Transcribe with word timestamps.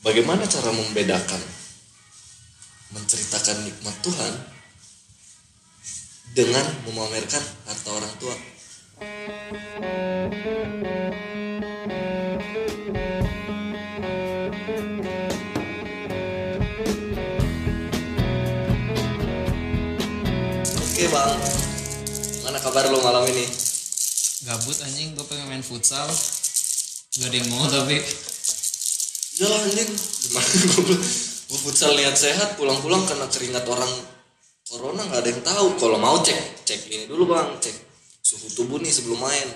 bagaimana 0.00 0.44
cara 0.48 0.70
membedakan 0.72 1.42
menceritakan 2.90 3.56
nikmat 3.64 3.96
Tuhan 4.02 4.32
dengan 6.34 6.66
memamerkan 6.88 7.44
harta 7.66 7.90
orang 7.94 8.14
tua? 8.18 8.36
Oke 20.76 21.04
bang, 21.08 21.32
mana 22.44 22.58
kabar 22.60 22.84
lo 22.92 23.00
malam 23.00 23.24
ini? 23.30 23.70
gabut 24.44 24.76
anjing. 24.80 25.12
Gue 25.12 25.26
pengen 25.28 25.48
main 25.52 25.64
futsal. 25.64 26.08
Gak 27.10 27.28
ada 27.28 27.36
yang 27.36 27.48
mau 27.50 27.66
tapi 27.66 27.98
Ya 29.40 29.48
lah 29.48 29.56
anjing, 29.64 29.88
gimana 30.28 30.48
gue 31.48 31.58
futsal 31.64 31.96
niat 31.96 32.12
sehat 32.12 32.60
pulang-pulang 32.60 33.08
kena 33.08 33.24
keringat 33.32 33.64
orang 33.64 33.88
corona 34.68 35.00
nggak 35.00 35.20
ada 35.24 35.30
yang 35.32 35.40
tahu. 35.40 35.66
Kalau 35.80 35.96
mau 35.96 36.20
cek 36.20 36.68
cek 36.68 36.80
ini 36.92 37.04
dulu 37.08 37.32
bang, 37.32 37.48
cek 37.56 37.72
suhu 38.20 38.52
tubuh 38.52 38.76
nih 38.84 38.92
sebelum 38.92 39.16
main. 39.16 39.48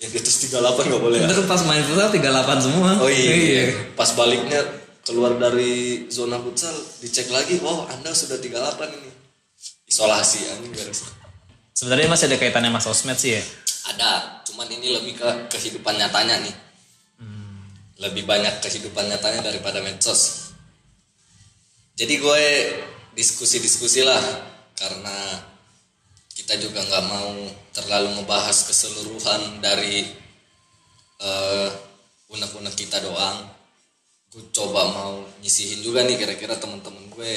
Yang 0.00 0.10
di 0.12 0.18
atas 0.24 0.36
38 0.48 0.88
nggak 0.88 1.02
boleh 1.04 1.18
ya? 1.20 1.28
bener 1.28 1.44
pas 1.48 1.62
main 1.68 1.84
futsal 1.84 2.08
38 2.12 2.64
semua 2.68 2.90
Oh 3.00 3.08
iya. 3.12 3.72
Pas 3.92 4.08
baliknya 4.16 4.60
keluar 5.04 5.36
dari 5.36 6.04
zona 6.08 6.40
futsal 6.40 6.72
dicek 7.04 7.28
lagi, 7.28 7.60
wow 7.60 7.88
anda 7.92 8.16
sudah 8.16 8.40
38 8.40 8.88
ini. 8.96 9.10
Isolasi 9.84 10.48
anjing 10.48 10.72
beres. 10.72 11.12
sebenarnya 11.76 12.08
masih 12.08 12.32
ada 12.32 12.40
kaitannya 12.40 12.72
mas 12.72 12.88
sosmed 12.88 13.20
sih 13.20 13.36
ya 13.36 13.42
Ada, 13.92 14.42
cuman 14.48 14.64
ini 14.72 14.96
lebih 14.96 15.14
ke 15.20 15.28
kehidupan 15.52 15.94
nyatanya 15.94 16.40
nih. 16.40 16.65
Lebih 17.96 18.28
banyak 18.28 18.60
kehidupan 18.60 19.08
nyatanya 19.08 19.48
daripada 19.48 19.80
medsos. 19.80 20.52
Jadi 21.96 22.20
gue 22.20 22.44
diskusi-diskusi 23.16 24.04
lah 24.04 24.20
karena 24.76 25.16
kita 26.36 26.60
juga 26.60 26.84
nggak 26.84 27.04
mau 27.08 27.32
terlalu 27.72 28.20
ngebahas 28.20 28.68
keseluruhan 28.68 29.64
dari 29.64 30.04
eh 31.24 31.70
unek-unek 32.28 32.76
kita 32.76 33.00
doang. 33.00 33.48
Gue 34.28 34.44
coba 34.52 34.92
mau 34.92 35.24
nyisihin 35.40 35.80
juga 35.80 36.04
nih 36.04 36.20
kira-kira 36.20 36.60
teman-teman 36.60 37.08
gue 37.08 37.32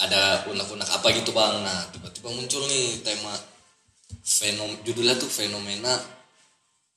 ada 0.00 0.48
unek-unek 0.48 0.88
apa 0.88 1.12
gitu 1.12 1.36
bang. 1.36 1.60
Nah 1.60 1.92
tiba-tiba 1.92 2.32
muncul 2.32 2.64
nih 2.64 3.04
tema 3.04 3.36
fenom 4.24 4.72
judulnya 4.88 5.20
tuh 5.20 5.28
fenomena 5.28 5.92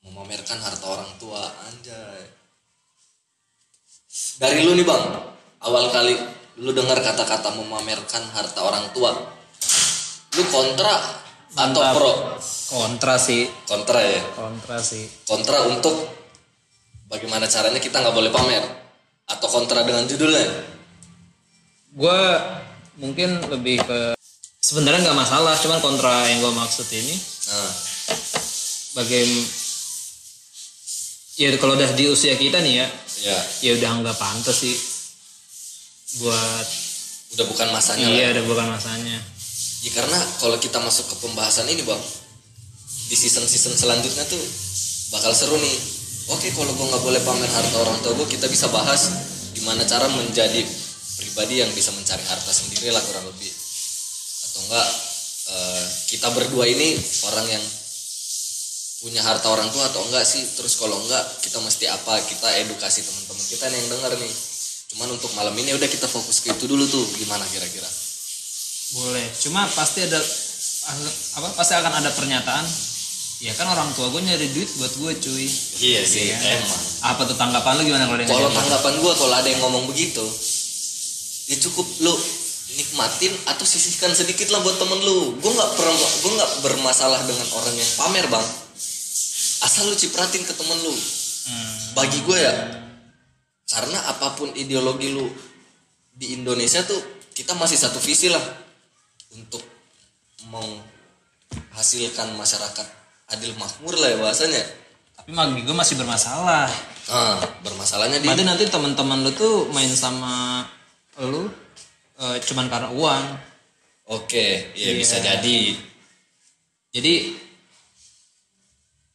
memamerkan 0.07 0.63
harta 0.63 0.88
orang 0.88 1.11
tua 1.19 1.44
anjay 1.67 2.36
dari 4.37 4.65
lu 4.65 4.77
nih 4.77 4.85
bang. 4.85 5.03
Awal 5.65 5.89
kali 5.89 6.13
lu 6.61 6.73
dengar 6.73 6.97
kata-kata 7.01 7.53
memamerkan 7.57 8.23
harta 8.33 8.59
orang 8.61 8.89
tua. 8.93 9.13
Lu 10.37 10.43
kontra 10.53 10.95
atau 11.57 11.81
Mantap. 11.81 11.93
pro? 11.97 12.13
Kontra 12.69 13.15
sih. 13.17 13.49
Kontra 13.65 13.99
ya? 14.01 14.21
Kontra 14.38 14.77
sih. 14.81 15.05
Kontra 15.25 15.65
untuk 15.69 15.95
bagaimana 17.09 17.49
caranya 17.49 17.81
kita 17.81 18.01
nggak 18.01 18.15
boleh 18.15 18.31
pamer? 18.33 18.63
Atau 19.27 19.49
kontra 19.49 19.83
dengan 19.83 20.05
judulnya? 20.05 20.45
Gue 21.97 22.21
mungkin 23.01 23.41
lebih 23.49 23.81
ke 23.81 23.99
sebenarnya 24.61 25.09
nggak 25.09 25.19
masalah 25.19 25.53
cuman 25.57 25.79
kontra 25.81 26.29
yang 26.29 26.45
gue 26.45 26.53
maksud 26.53 26.88
ini. 26.93 27.15
Nah. 27.49 27.73
Bagaimana 28.97 29.45
ya 31.38 31.53
kalau 31.61 31.77
udah 31.77 31.93
di 31.93 32.09
usia 32.09 32.33
kita 32.33 32.57
nih 32.65 32.81
ya 32.81 32.88
ya 33.23 33.37
ya 33.65 33.71
udah 33.81 33.89
nggak 34.03 34.17
pantas 34.17 34.57
sih 34.61 34.75
buat 36.21 36.67
udah 37.37 37.45
bukan 37.49 37.67
masanya 37.73 38.07
lah. 38.07 38.15
iya 38.15 38.25
udah 38.37 38.43
bukan 38.47 38.67
masanya 38.71 39.17
Ya 39.85 39.93
karena 39.93 40.17
kalau 40.41 40.57
kita 40.57 40.81
masuk 40.81 41.05
ke 41.05 41.16
pembahasan 41.22 41.69
ini 41.69 41.85
bang 41.85 42.01
di 43.07 43.16
season-season 43.16 43.77
selanjutnya 43.77 44.25
tuh 44.25 44.41
bakal 45.13 45.31
seru 45.31 45.56
nih. 45.56 45.77
Oke 46.33 46.51
kalau 46.51 46.73
gue 46.73 46.88
nggak 46.91 47.03
boleh 47.07 47.22
pamer 47.23 47.47
harta 47.47 47.77
orang 47.79 47.95
tua 48.03 48.17
gue 48.17 48.27
kita 48.27 48.51
bisa 48.51 48.67
bahas 48.73 49.07
gimana 49.56 49.88
cara 49.88 50.11
menjadi 50.11 50.59
pribadi 51.16 51.63
yang 51.63 51.72
bisa 51.72 51.95
mencari 51.95 52.19
harta 52.27 52.51
sendiri 52.51 52.91
lah 52.91 53.00
kurang 53.06 53.31
lebih 53.31 53.47
atau 54.44 54.59
enggak 54.67 54.88
eh, 55.56 55.85
kita 56.11 56.27
berdua 56.35 56.67
ini 56.67 57.00
orang 57.31 57.47
yang 57.47 57.63
punya 58.97 59.22
harta 59.22 59.46
orang 59.53 59.69
tua 59.69 59.85
atau 59.94 60.02
enggak 60.09 60.25
sih? 60.25 60.41
Terus 60.58 60.74
kalau 60.81 60.97
enggak 61.06 61.24
kita 61.46 61.62
mesti 61.62 61.85
apa? 61.85 62.18
Kita 62.25 62.47
edukasi 62.66 63.06
teman-teman 63.06 63.46
kita 63.46 63.66
nih 63.69 63.78
yang 63.78 63.90
denger 63.94 64.12
nih. 64.18 64.34
Cuman 64.96 65.08
untuk 65.13 65.31
malam 65.38 65.53
ini 65.59 65.75
udah 65.78 65.85
kita 65.85 66.08
fokus 66.09 66.41
ke 66.41 66.50
itu 66.56 66.66
dulu 66.66 66.88
tuh. 66.90 67.06
Gimana 67.22 67.46
kira-kira? 67.52 67.90
Boleh. 68.97 69.25
Cuma 69.44 69.68
pasti 69.75 70.02
ada 70.02 70.18
apa 71.38 71.47
pasti 71.59 71.74
akan 71.75 71.94
ada 72.00 72.09
pernyataan. 72.16 72.66
Ya 73.38 73.53
kan 73.53 73.69
orang 73.69 73.94
tua 73.94 74.09
gue 74.09 74.18
nyari 74.18 74.50
duit 74.50 74.66
buat 74.81 74.94
gue 74.97 75.12
cuy. 75.22 75.46
Iya 75.78 76.02
sih, 76.02 76.34
Iya. 76.34 76.57
emang. 76.57 76.81
apa 77.06 77.22
tuh 77.30 77.38
tanggapan 77.38 77.78
lu 77.78 77.86
gimana 77.86 78.09
kalau 78.09 78.18
Kalau 78.25 78.50
tanggapan 78.50 78.94
gue 78.97 79.13
kalau 79.13 79.36
ada 79.38 79.46
yang 79.46 79.62
ngomong 79.62 79.86
begitu, 79.86 80.25
ya 81.46 81.56
cukup 81.62 81.86
lu 82.02 82.13
nikmatin 82.81 83.34
atau 83.46 83.62
sisihkan 83.62 84.09
sedikit 84.18 84.50
lah 84.50 84.66
buat 84.66 84.81
temen 84.81 85.00
lu. 85.06 85.38
Gue 85.38 85.52
nggak 85.53 85.72
pernah, 85.78 85.94
gue 85.94 86.31
nggak 86.34 86.52
bermasalah 86.66 87.22
dengan 87.30 87.47
orang 87.53 87.75
yang 87.78 87.91
pamer 88.02 88.25
bang. 88.25 88.47
Asal 89.62 89.90
lu 89.90 89.95
cipratin 89.95 90.44
ke 90.44 90.53
temen 90.53 90.78
lu. 90.81 90.94
Hmm. 91.47 91.75
Bagi 91.95 92.19
gue 92.22 92.38
ya, 92.38 92.53
karena 93.68 94.00
apa 94.07 94.35
pun 94.35 94.51
ideologi 94.53 95.12
lu 95.12 95.28
di 96.12 96.34
Indonesia 96.34 96.81
tuh 96.84 97.00
kita 97.31 97.53
masih 97.53 97.78
satu 97.78 98.01
visi 98.01 98.28
lah 98.28 98.41
untuk 99.31 99.62
menghasilkan 100.50 102.34
masyarakat 102.34 102.88
adil 103.29 103.53
makmur 103.59 103.94
lah 103.94 104.09
ya 104.09 104.18
bahasanya. 104.18 104.63
tapi 105.13 105.34
bagi 105.34 105.62
gue 105.66 105.75
masih 105.75 105.95
bermasalah 106.00 106.69
Nah, 107.07 107.39
bermasalahnya 107.63 108.19
di 108.19 108.28
Berarti 108.28 108.44
nanti 108.44 108.66
teman-teman 108.68 109.24
lu 109.24 109.31
tuh 109.31 109.72
main 109.72 109.88
sama 109.88 110.68
lu 111.24 111.47
eh, 112.19 112.35
cuman 112.44 112.68
karena 112.68 112.91
uang 112.91 113.24
Oke, 114.07 114.72
iya 114.75 114.91
Iya. 114.91 115.00
bisa 115.00 115.16
jadi. 115.19 115.75
jadi 116.91 117.13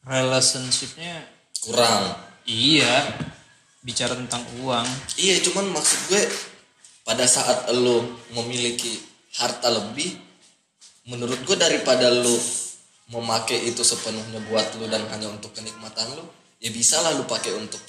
relationshipnya 0.05 1.23
Kurang. 1.63 2.19
iya 2.45 3.07
bicara 3.81 4.15
tentang 4.15 4.43
uang 4.63 4.87
Iya, 5.15 5.43
cuman 5.43 5.71
maksud 5.71 5.99
gue 6.09 6.23
pada 7.03 7.27
saat 7.27 7.67
lo 7.75 8.03
memiliki 8.31 8.95
harta 9.35 9.67
lebih, 9.67 10.15
menurut 11.05 11.39
gue 11.43 11.57
daripada 11.59 12.11
lo 12.15 12.35
memakai 13.11 13.59
itu 13.67 13.83
sepenuhnya 13.83 14.39
buat 14.47 14.79
lo 14.79 14.87
dan 14.87 15.03
hanya 15.11 15.27
untuk 15.27 15.51
kenikmatan 15.51 16.15
lo, 16.15 16.31
ya 16.59 16.71
bisa 16.71 17.03
lah 17.03 17.11
lo 17.15 17.27
pakai 17.27 17.59
untuk 17.59 17.83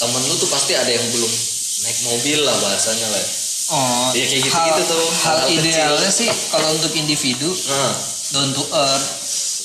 temen 0.00 0.22
lo 0.24 0.34
tuh 0.36 0.48
pasti 0.48 0.72
ada 0.72 0.88
yang 0.88 1.04
belum 1.12 1.32
naik 1.80 1.98
mobil 2.08 2.38
lah 2.40 2.56
bahasanya 2.56 3.08
lah. 3.08 3.24
oh 3.70 4.08
Iya, 4.16 4.24
kayak 4.26 4.42
gitu-gitu 4.48 4.82
tuh, 4.88 5.06
hal 5.24 5.36
kecil. 5.44 5.60
idealnya 5.60 6.10
sih 6.10 6.28
kalau 6.48 6.68
untuk 6.72 6.92
individu 6.94 7.48
Nah, 7.68 7.92
down 8.32 8.48
to 8.52 8.64
earth 8.64 9.08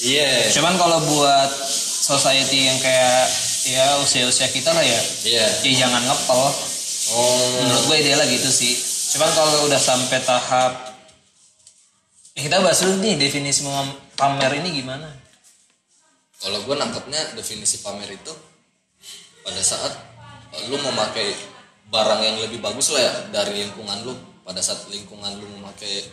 iya, 0.05 0.53
cuman 0.53 0.77
kalau 0.77 1.01
buat 1.01 1.49
society 2.05 2.69
yang 2.69 2.77
kayak 2.77 3.25
ya 3.65 3.97
usia-usia 4.05 4.45
kita 4.53 4.69
lah 4.69 4.85
ya 4.85 5.01
iya. 5.25 5.45
ya 5.65 5.73
jangan 5.85 6.05
ngepel. 6.05 6.41
Oh, 7.05 7.37
menurut 7.61 7.83
gue 7.89 7.97
idealnya 8.01 8.25
gitu 8.29 8.49
sih. 8.49 8.73
Cuman 9.17 9.29
kalau 9.33 9.69
udah 9.69 9.81
sampai 9.81 10.21
tahap 10.21 10.73
ya 12.37 12.41
kita 12.45 12.61
bahas 12.61 12.81
dulu 12.83 13.01
nih 13.01 13.17
definisi 13.17 13.65
pamer 14.17 14.51
ini 14.61 14.69
gimana. 14.81 15.09
Kalau 16.41 16.61
gue 16.61 16.75
nangkepnya 16.77 17.33
definisi 17.33 17.81
pamer 17.81 18.13
itu 18.13 18.33
pada 19.41 19.61
saat 19.61 19.93
lu 20.69 20.77
memakai 20.77 21.33
barang 21.89 22.21
yang 22.21 22.37
lebih 22.41 22.61
bagus 22.61 22.93
lah 22.93 23.01
ya 23.01 23.13
dari 23.33 23.65
lingkungan 23.65 24.05
lu. 24.05 24.13
Pada 24.45 24.61
saat 24.61 24.85
lingkungan 24.93 25.41
lu 25.41 25.47
memakai 25.57 26.05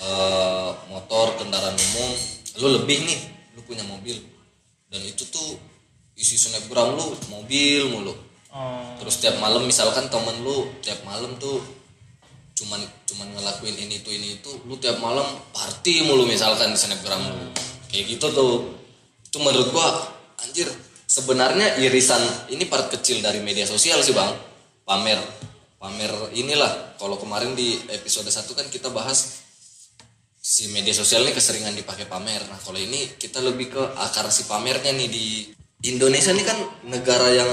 eh, 0.00 0.70
motor 0.88 1.36
kendaraan 1.36 1.76
umum, 1.76 2.12
lu 2.60 2.68
lebih 2.80 3.02
nih, 3.02 3.20
lu 3.58 3.60
punya 3.66 3.82
mobil. 3.86 4.18
Dan 4.90 5.02
itu 5.02 5.26
tuh 5.26 5.58
isi 6.14 6.38
snapgram 6.38 6.94
lu 6.94 7.06
mobil 7.30 7.90
mulu. 7.90 8.14
oh. 8.54 8.94
Terus 9.02 9.18
tiap 9.18 9.42
malam 9.42 9.66
misalkan 9.66 10.06
temen 10.06 10.46
lu 10.46 10.70
tiap 10.78 11.02
malam 11.02 11.34
tuh 11.42 11.58
cuman 12.54 12.78
cuman 13.02 13.34
ngelakuin 13.34 13.74
ini 13.74 13.98
tuh 14.06 14.14
ini 14.14 14.38
itu 14.38 14.50
lu 14.70 14.78
tiap 14.78 15.02
malam 15.02 15.26
party 15.50 16.06
mulu 16.06 16.22
misalkan 16.30 16.70
di 16.70 16.78
snapgram 16.78 17.22
lu. 17.26 17.50
Kayak 17.90 18.18
gitu 18.18 18.26
tuh. 18.30 18.54
Itu 19.26 19.42
menurut 19.42 19.74
gua 19.74 20.14
anjir 20.38 20.70
sebenarnya 21.10 21.82
irisan 21.82 22.22
ini 22.54 22.70
part 22.70 22.86
kecil 22.94 23.18
dari 23.18 23.42
media 23.42 23.66
sosial 23.66 23.98
sih 24.06 24.14
bang. 24.14 24.30
Pamer 24.86 25.18
pamer 25.84 26.12
inilah. 26.32 26.96
Kalau 26.96 27.20
kemarin 27.20 27.52
di 27.52 27.76
episode 27.92 28.30
1 28.32 28.56
kan 28.56 28.64
kita 28.72 28.88
bahas 28.88 29.43
si 30.44 30.68
media 30.68 30.92
sosial 30.92 31.24
ini 31.24 31.32
keseringan 31.32 31.72
dipakai 31.72 32.04
pamer 32.04 32.44
nah 32.52 32.60
kalau 32.60 32.76
ini 32.76 33.16
kita 33.16 33.40
lebih 33.40 33.72
ke 33.72 33.82
akar 33.96 34.28
si 34.28 34.44
pamernya 34.44 34.92
nih 34.92 35.08
di 35.08 35.26
Indonesia 35.88 36.36
ini 36.36 36.44
kan 36.44 36.60
negara 36.84 37.32
yang 37.32 37.48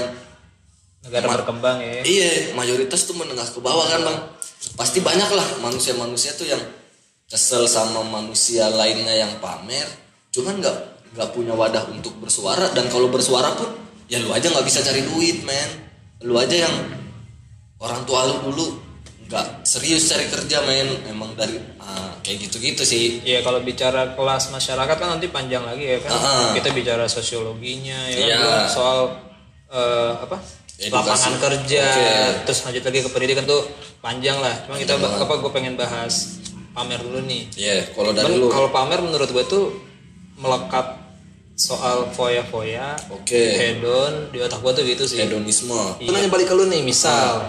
negara 1.08 1.26
berkembang 1.40 1.80
ya 1.80 2.04
Iya, 2.04 2.52
mayoritas 2.52 3.08
tuh 3.08 3.16
menengah 3.18 3.48
ke 3.48 3.58
bawah 3.58 3.84
kan 3.90 4.00
bang. 4.06 4.18
Pasti 4.78 5.02
banyak 5.02 5.30
lah 5.34 5.46
manusia-manusia 5.58 6.32
tuh 6.38 6.46
yang 6.46 6.62
kesel 7.26 7.66
sama 7.66 8.06
manusia 8.06 8.70
lainnya 8.70 9.10
yang 9.10 9.32
pamer. 9.42 9.84
Cuman 10.30 10.62
nggak 10.62 10.76
nggak 11.12 11.28
punya 11.34 11.52
wadah 11.52 11.90
untuk 11.92 12.16
bersuara 12.22 12.70
dan 12.72 12.88
kalau 12.88 13.10
bersuara 13.10 13.52
pun 13.52 13.68
ya 14.06 14.22
lu 14.22 14.30
aja 14.32 14.48
nggak 14.48 14.64
bisa 14.64 14.80
cari 14.80 15.02
duit 15.02 15.42
men. 15.42 15.70
Lu 16.22 16.38
aja 16.38 16.54
yang 16.54 16.74
orang 17.82 18.06
tua 18.06 18.30
lu 18.30 18.52
dulu 18.52 18.91
nggak 19.32 19.64
serius 19.64 20.12
cari 20.12 20.28
kerja 20.28 20.60
men. 20.68 20.88
Emang 21.08 21.32
dari 21.32 21.56
ah, 21.80 22.12
kayak 22.20 22.46
gitu-gitu 22.48 22.84
sih. 22.84 23.24
Iya 23.24 23.40
kalau 23.40 23.64
bicara 23.64 24.12
kelas 24.12 24.52
masyarakat 24.52 24.96
kan 25.00 25.08
nanti 25.16 25.32
panjang 25.32 25.64
lagi 25.64 25.96
ya 25.96 25.98
kan. 26.04 26.12
Ah. 26.12 26.52
Kita 26.52 26.68
bicara 26.76 27.08
sosiologinya 27.08 28.12
ya 28.12 28.20
kan 28.20 28.28
Iya. 28.28 28.68
soal 28.68 28.98
eh, 29.72 30.12
apa? 30.20 30.36
Edukasi. 30.82 30.98
lapangan 30.98 31.34
kerja, 31.38 31.84
Oke. 31.86 32.10
terus 32.42 32.58
lanjut 32.66 32.82
lagi 32.82 32.98
ke 33.06 33.10
pendidikan 33.14 33.44
tuh 33.46 33.62
panjang 34.02 34.34
lah. 34.42 34.50
Cuma 34.66 34.74
kita 34.76 34.98
banget. 34.98 35.22
apa 35.22 35.34
gue 35.38 35.50
pengen 35.54 35.74
bahas 35.78 36.42
pamer 36.74 36.98
dulu 36.98 37.22
nih. 37.22 37.42
Iya, 37.54 37.76
kalau 37.94 38.10
dari 38.10 38.34
lu. 38.34 38.50
kalau 38.50 38.68
pamer 38.74 38.98
menurut 38.98 39.30
gue 39.30 39.44
tuh 39.46 39.70
melekat 40.42 40.98
soal 41.54 42.10
foya-foya, 42.10 42.98
Oke. 43.14 43.38
hedon 43.54 44.34
di 44.34 44.42
otak 44.42 44.58
gue 44.58 44.72
tuh 44.74 44.82
gitu 44.82 45.04
sih. 45.06 45.22
Hedonisme. 45.22 46.02
Iya. 46.02 46.10
Nanya 46.10 46.28
balik 46.32 46.50
ke 46.50 46.54
lu 46.56 46.66
nih, 46.66 46.82
misal, 46.82 47.46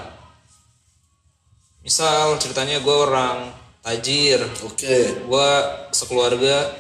misal 1.84 2.40
ceritanya 2.40 2.80
gue 2.80 2.96
orang 2.96 3.52
tajir, 3.84 4.40
Oke. 4.64 5.20
gue 5.28 5.50
sekeluarga 5.92 6.72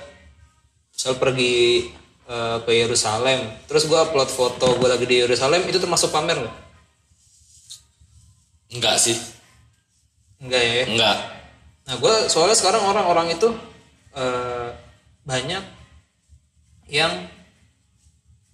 misal 0.89 1.19
pergi 1.19 1.91
eh, 2.25 2.57
ke 2.63 2.71
Yerusalem 2.71 3.43
terus 3.67 3.83
gue 3.85 3.99
upload 3.99 4.31
foto 4.31 4.79
gue 4.79 4.87
lagi 4.87 5.03
di 5.03 5.19
Yerusalem 5.19 5.67
itu 5.67 5.75
termasuk 5.77 6.09
pamer 6.09 6.39
nggak? 6.39 6.55
Enggak 8.73 8.95
sih. 8.97 9.17
enggak 10.39 10.59
ya 10.59 10.83
Enggak. 10.87 11.17
nah 11.83 11.95
gue 11.99 12.15
soalnya 12.27 12.55
sekarang 12.55 12.83
orang-orang 12.83 13.35
itu 13.35 13.51
eh, 14.15 14.69
banyak 15.23 15.63
yang 16.87 17.27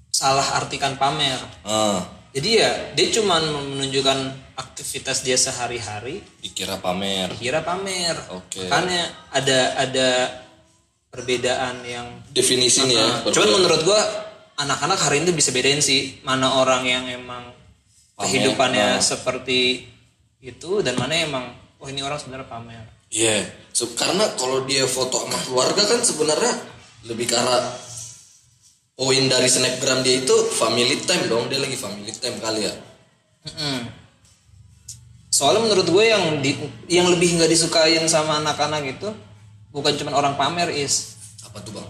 salah 0.10 0.58
artikan 0.58 0.98
pamer 0.98 1.38
Ah, 1.62 2.02
jadi 2.34 2.50
ya 2.50 2.72
dia 2.94 3.08
cuman 3.14 3.42
menunjukkan 3.78 4.18
aktivitas 4.60 5.24
dia 5.24 5.40
sehari-hari 5.40 6.20
dikira 6.44 6.76
pamer. 6.84 7.32
kira 7.40 7.64
pamer 7.64 8.20
Oke. 8.36 8.68
makanya 8.68 9.08
ada 9.32 9.60
ada 9.80 10.10
perbedaan 11.08 11.82
yang 11.88 12.08
Definisi 12.30 12.86
nih 12.86 13.00
ya. 13.00 13.08
Nah, 13.24 13.32
cuman 13.32 13.50
menurut 13.56 13.82
gua 13.88 14.02
anak-anak 14.60 15.00
hari 15.00 15.24
ini 15.24 15.32
bisa 15.32 15.56
bedain 15.56 15.80
sih 15.80 16.20
mana 16.28 16.60
orang 16.60 16.84
yang 16.86 17.08
emang 17.08 17.50
Pamer, 18.14 18.28
kehidupannya 18.28 19.00
nah. 19.00 19.02
seperti 19.02 19.88
itu 20.44 20.84
dan 20.84 21.00
mana 21.00 21.16
emang 21.16 21.46
oh 21.80 21.88
ini 21.88 22.04
orang 22.04 22.20
sebenarnya 22.20 22.48
pamer. 22.52 22.86
Iya, 23.10 23.42
So, 23.74 23.90
karena 23.98 24.28
kalau 24.38 24.68
dia 24.70 24.84
foto 24.86 25.24
sama 25.24 25.40
keluarga 25.48 25.82
kan 25.88 26.04
sebenarnya 26.04 26.54
lebih 27.08 27.32
ke 27.32 27.36
arah 27.40 27.64
poin 29.00 29.24
dari 29.32 29.48
snapgram 29.48 30.04
dia 30.04 30.20
itu 30.20 30.36
family 30.52 31.00
time 31.08 31.32
dong, 31.32 31.48
dia 31.48 31.64
lagi 31.64 31.80
family 31.80 32.12
time 32.12 32.38
kali 32.44 32.68
ya. 32.68 32.74
Mm-mm. 33.48 33.99
Soalnya 35.40 35.64
menurut 35.64 35.88
gue 35.88 36.04
yang 36.04 36.24
di, 36.38 36.52
yang 36.92 37.08
lebih 37.08 37.40
nggak 37.40 37.48
disukain 37.48 38.04
sama 38.06 38.44
anak-anak 38.44 38.84
itu 38.90 39.08
bukan 39.72 39.96
cuma 39.96 40.12
orang 40.14 40.36
pamer 40.36 40.68
is 40.70 41.16
Apa 41.42 41.64
tuh 41.64 41.72
bang? 41.72 41.88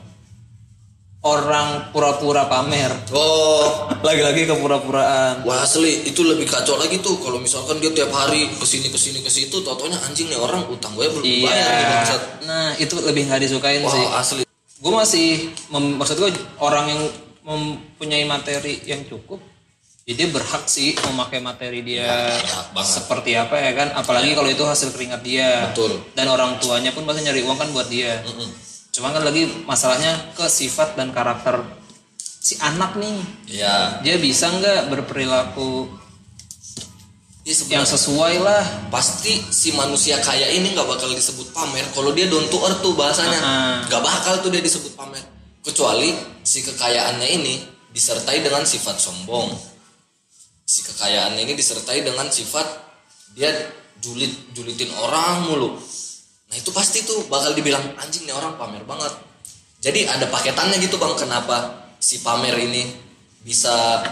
orang 1.20 1.92
pura-pura 1.92 2.46
pamer. 2.46 2.88
Oh, 3.12 3.92
Lagi-lagi 4.00 4.48
kepura-puraan. 4.48 5.44
wah 5.44 5.60
asli 5.60 6.06
itu 6.06 6.24
lebih 6.24 6.48
kacau 6.48 6.78
lagi 6.78 6.96
tuh 7.00 7.18
kalau 7.18 7.36
misalkan 7.38 7.76
dia 7.78 7.92
tiap 7.92 8.08
hari 8.10 8.48
ke 8.48 8.64
sini 8.64 8.88
ke 8.88 8.96
sini 8.96 9.20
ke 9.20 9.28
situ, 9.28 9.60
totonya 9.60 10.00
anjing 10.00 10.30
nih 10.30 10.38
orang 10.38 10.64
utang 10.70 10.96
gue 10.96 11.10
belum 11.10 11.26
Iya. 11.26 11.44
bayar 11.44 11.68
nih. 11.68 12.20
Nah 12.46 12.68
itu 12.78 12.96
lebih 13.02 13.28
nggak 13.28 13.42
disukain 13.42 13.82
Wah 13.82 13.92
sih. 13.92 14.06
asli. 14.16 14.44
gue 14.80 14.94
masih 14.96 15.28
mem- 15.68 15.98
maksud 15.98 16.16
gue 16.16 16.32
orang 16.58 16.88
yang 16.88 17.02
mempunyai 17.44 18.24
materi 18.24 18.80
yang 18.86 19.04
cukup 19.04 19.44
ya 20.10 20.18
dia 20.18 20.28
berhak 20.28 20.66
sih 20.66 20.98
memakai 21.06 21.38
materi 21.38 21.86
dia 21.86 22.34
banget. 22.74 22.82
seperti 22.90 23.38
apa 23.38 23.54
ya 23.54 23.78
kan 23.78 23.94
apalagi 23.94 24.34
kalau 24.34 24.50
itu 24.50 24.66
hasil 24.66 24.90
keringat 24.90 25.22
dia 25.22 25.70
Betul. 25.70 26.02
dan 26.18 26.26
orang 26.26 26.58
tuanya 26.58 26.90
pun 26.90 27.06
pasti 27.06 27.22
nyari 27.22 27.46
uang 27.46 27.54
kan 27.56 27.70
buat 27.70 27.86
dia 27.86 28.18
Mm-mm. 28.26 28.50
cuman 28.90 29.14
kan 29.14 29.22
lagi 29.22 29.46
masalahnya 29.70 30.34
ke 30.34 30.50
sifat 30.50 30.98
dan 30.98 31.14
karakter 31.14 31.62
si 32.18 32.58
anak 32.58 32.98
nih 32.98 33.22
Iya. 33.54 34.02
dia 34.02 34.18
bisa 34.18 34.50
nggak 34.50 34.90
berperilaku 34.90 35.94
Iya 37.46 37.82
yang 37.82 37.86
sesuai 37.86 38.42
lah 38.42 38.62
pasti 38.90 39.42
si 39.50 39.74
manusia 39.74 40.18
kaya 40.20 40.50
ini 40.50 40.74
nggak 40.74 40.86
bakal 40.86 41.10
disebut 41.10 41.50
pamer 41.50 41.86
kalau 41.94 42.14
dia 42.14 42.26
down 42.26 42.46
to 42.46 42.58
earth 42.62 42.82
tuh 42.82 42.94
bahasanya 42.94 43.40
Ah. 43.42 43.78
nggak 43.86 44.02
bakal 44.02 44.42
tuh 44.42 44.50
dia 44.50 44.62
disebut 44.62 44.94
pamer 44.94 45.22
kecuali 45.62 46.14
si 46.42 46.62
kekayaannya 46.62 47.30
ini 47.30 47.62
disertai 47.90 48.42
dengan 48.42 48.66
sifat 48.66 48.98
sombong 48.98 49.50
si 50.70 50.86
kekayaannya 50.86 51.50
ini 51.50 51.58
disertai 51.58 52.06
dengan 52.06 52.30
sifat 52.30 52.62
dia 53.34 53.50
julit 53.98 54.54
julitin 54.54 54.94
orang 55.02 55.50
mulu. 55.50 55.82
Nah 56.46 56.56
itu 56.56 56.70
pasti 56.70 57.02
tuh 57.02 57.26
bakal 57.26 57.58
dibilang 57.58 57.82
anjing 57.98 58.30
nih 58.30 58.38
orang 58.38 58.54
pamer 58.54 58.86
banget. 58.86 59.10
Jadi 59.82 60.06
ada 60.06 60.30
paketannya 60.30 60.78
gitu 60.78 61.02
bang 61.02 61.18
kenapa 61.18 61.90
si 61.98 62.22
pamer 62.22 62.54
ini 62.62 62.86
bisa 63.42 64.06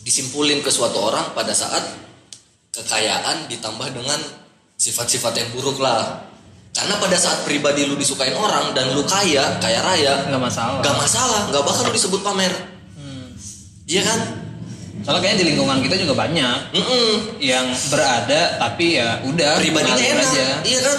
disimpulin 0.00 0.64
ke 0.64 0.72
suatu 0.72 1.04
orang 1.04 1.36
pada 1.36 1.52
saat 1.52 1.84
kekayaan 2.72 3.52
ditambah 3.52 3.92
dengan 3.92 4.16
sifat-sifat 4.80 5.36
yang 5.36 5.48
buruk 5.52 5.84
lah. 5.84 6.24
Karena 6.72 6.96
pada 6.96 7.18
saat 7.20 7.44
pribadi 7.44 7.84
lu 7.84 8.00
disukain 8.00 8.32
orang 8.32 8.72
dan 8.72 8.96
lu 8.96 9.04
kaya 9.04 9.60
kaya 9.60 9.84
raya 9.84 10.32
nggak 10.32 10.40
masalah. 10.48 10.80
nggak 10.80 10.96
masalah 10.96 11.40
nggak 11.52 11.64
bakal 11.66 11.82
lu 11.84 11.92
disebut 11.92 12.20
pamer. 12.24 12.54
Hmm. 12.96 13.36
iya 13.84 14.00
kan 14.00 14.39
soalnya 15.00 15.20
kayaknya 15.22 15.38
di 15.40 15.46
lingkungan 15.54 15.78
kita 15.80 15.96
juga 15.96 16.14
banyak 16.18 16.58
Mm-mm. 16.76 17.12
yang 17.40 17.66
berada 17.88 18.40
tapi 18.60 19.00
ya 19.00 19.20
udah 19.24 19.52
pribadinya 19.58 19.96
enak 19.96 20.26
aja. 20.28 20.46
iya 20.66 20.80
kan 20.84 20.98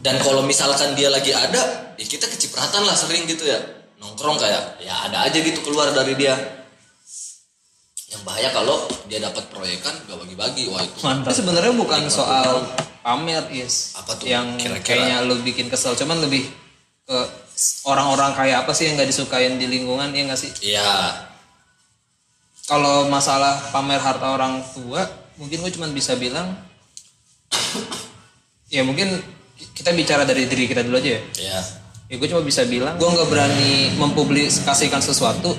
dan 0.00 0.14
kalau 0.22 0.42
misalkan 0.46 0.94
dia 0.94 1.10
lagi 1.10 1.34
ada 1.34 1.92
ya 1.98 2.06
kita 2.06 2.24
kecipratan 2.28 2.86
lah 2.86 2.94
sering 2.94 3.26
gitu 3.26 3.44
ya 3.44 3.58
nongkrong 3.98 4.36
kayak 4.36 4.80
ya 4.80 4.94
ada 5.08 5.26
aja 5.28 5.38
gitu 5.40 5.60
keluar 5.64 5.90
dari 5.92 6.14
dia 6.14 6.36
yang 8.06 8.22
bahaya 8.22 8.54
kalau 8.54 8.86
dia 9.10 9.18
dapat 9.18 9.50
proyekan 9.50 9.92
gak 10.06 10.14
bagi-bagi 10.14 10.70
wah 10.70 10.78
itu 10.78 11.02
Mantap. 11.02 11.34
Sebenarnya 11.34 11.74
bukan 11.74 12.06
soal 12.06 12.62
pamer 13.02 13.50
is 13.50 13.98
Apa 13.98 14.14
tuh 14.14 14.30
yang 14.30 14.54
kira-kira? 14.54 14.86
kayaknya 14.86 15.26
lu 15.26 15.42
bikin 15.42 15.66
kesel, 15.66 15.98
cuman 15.98 16.22
lebih 16.22 16.46
ke 17.02 17.18
orang-orang 17.82 18.30
kayak 18.38 18.62
apa 18.62 18.70
sih 18.78 18.86
yang 18.86 18.94
nggak 18.94 19.10
disukain 19.10 19.58
di 19.58 19.66
lingkungan 19.66 20.14
ya 20.14 20.22
nggak 20.22 20.38
sih? 20.38 20.50
iya 20.62 20.86
Kalau 22.66 23.06
masalah 23.06 23.70
pamer 23.70 23.96
harta 23.96 24.26
orang 24.28 24.58
tua, 24.68 25.06
mungkin 25.36 25.62
gue 25.62 25.70
cuman 25.70 25.90
bisa 25.90 26.14
bilang, 26.14 26.50
ya 28.74 28.82
mungkin 28.82 29.22
kita 29.72 29.94
bicara 29.94 30.22
dari 30.22 30.44
diri 30.44 30.66
kita 30.66 30.82
dulu 30.82 30.98
aja 30.98 31.10
ya. 31.10 31.20
iya 31.38 31.60
Ya 32.06 32.14
gue 32.16 32.28
cuma 32.28 32.38
bisa 32.40 32.62
bilang, 32.62 32.94
gue 32.94 33.06
nggak 33.06 33.26
berani 33.26 33.70
mempublikasikan 33.94 34.98
sesuatu 34.98 35.58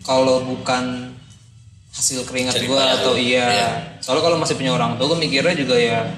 kalau 0.00 0.40
bukan 0.42 1.12
hasil 1.90 2.24
keringat 2.24 2.56
gue 2.58 2.68
payah 2.68 2.92
atau 2.98 3.12
iya. 3.14 3.46
Iya. 3.46 3.68
Soalnya 4.00 4.22
kalau 4.22 4.36
masih 4.36 4.56
punya 4.56 4.72
orang 4.72 4.96
tua, 4.96 5.12
gue 5.12 5.20
mikirnya 5.20 5.52
juga 5.54 5.76
ya 5.76 6.08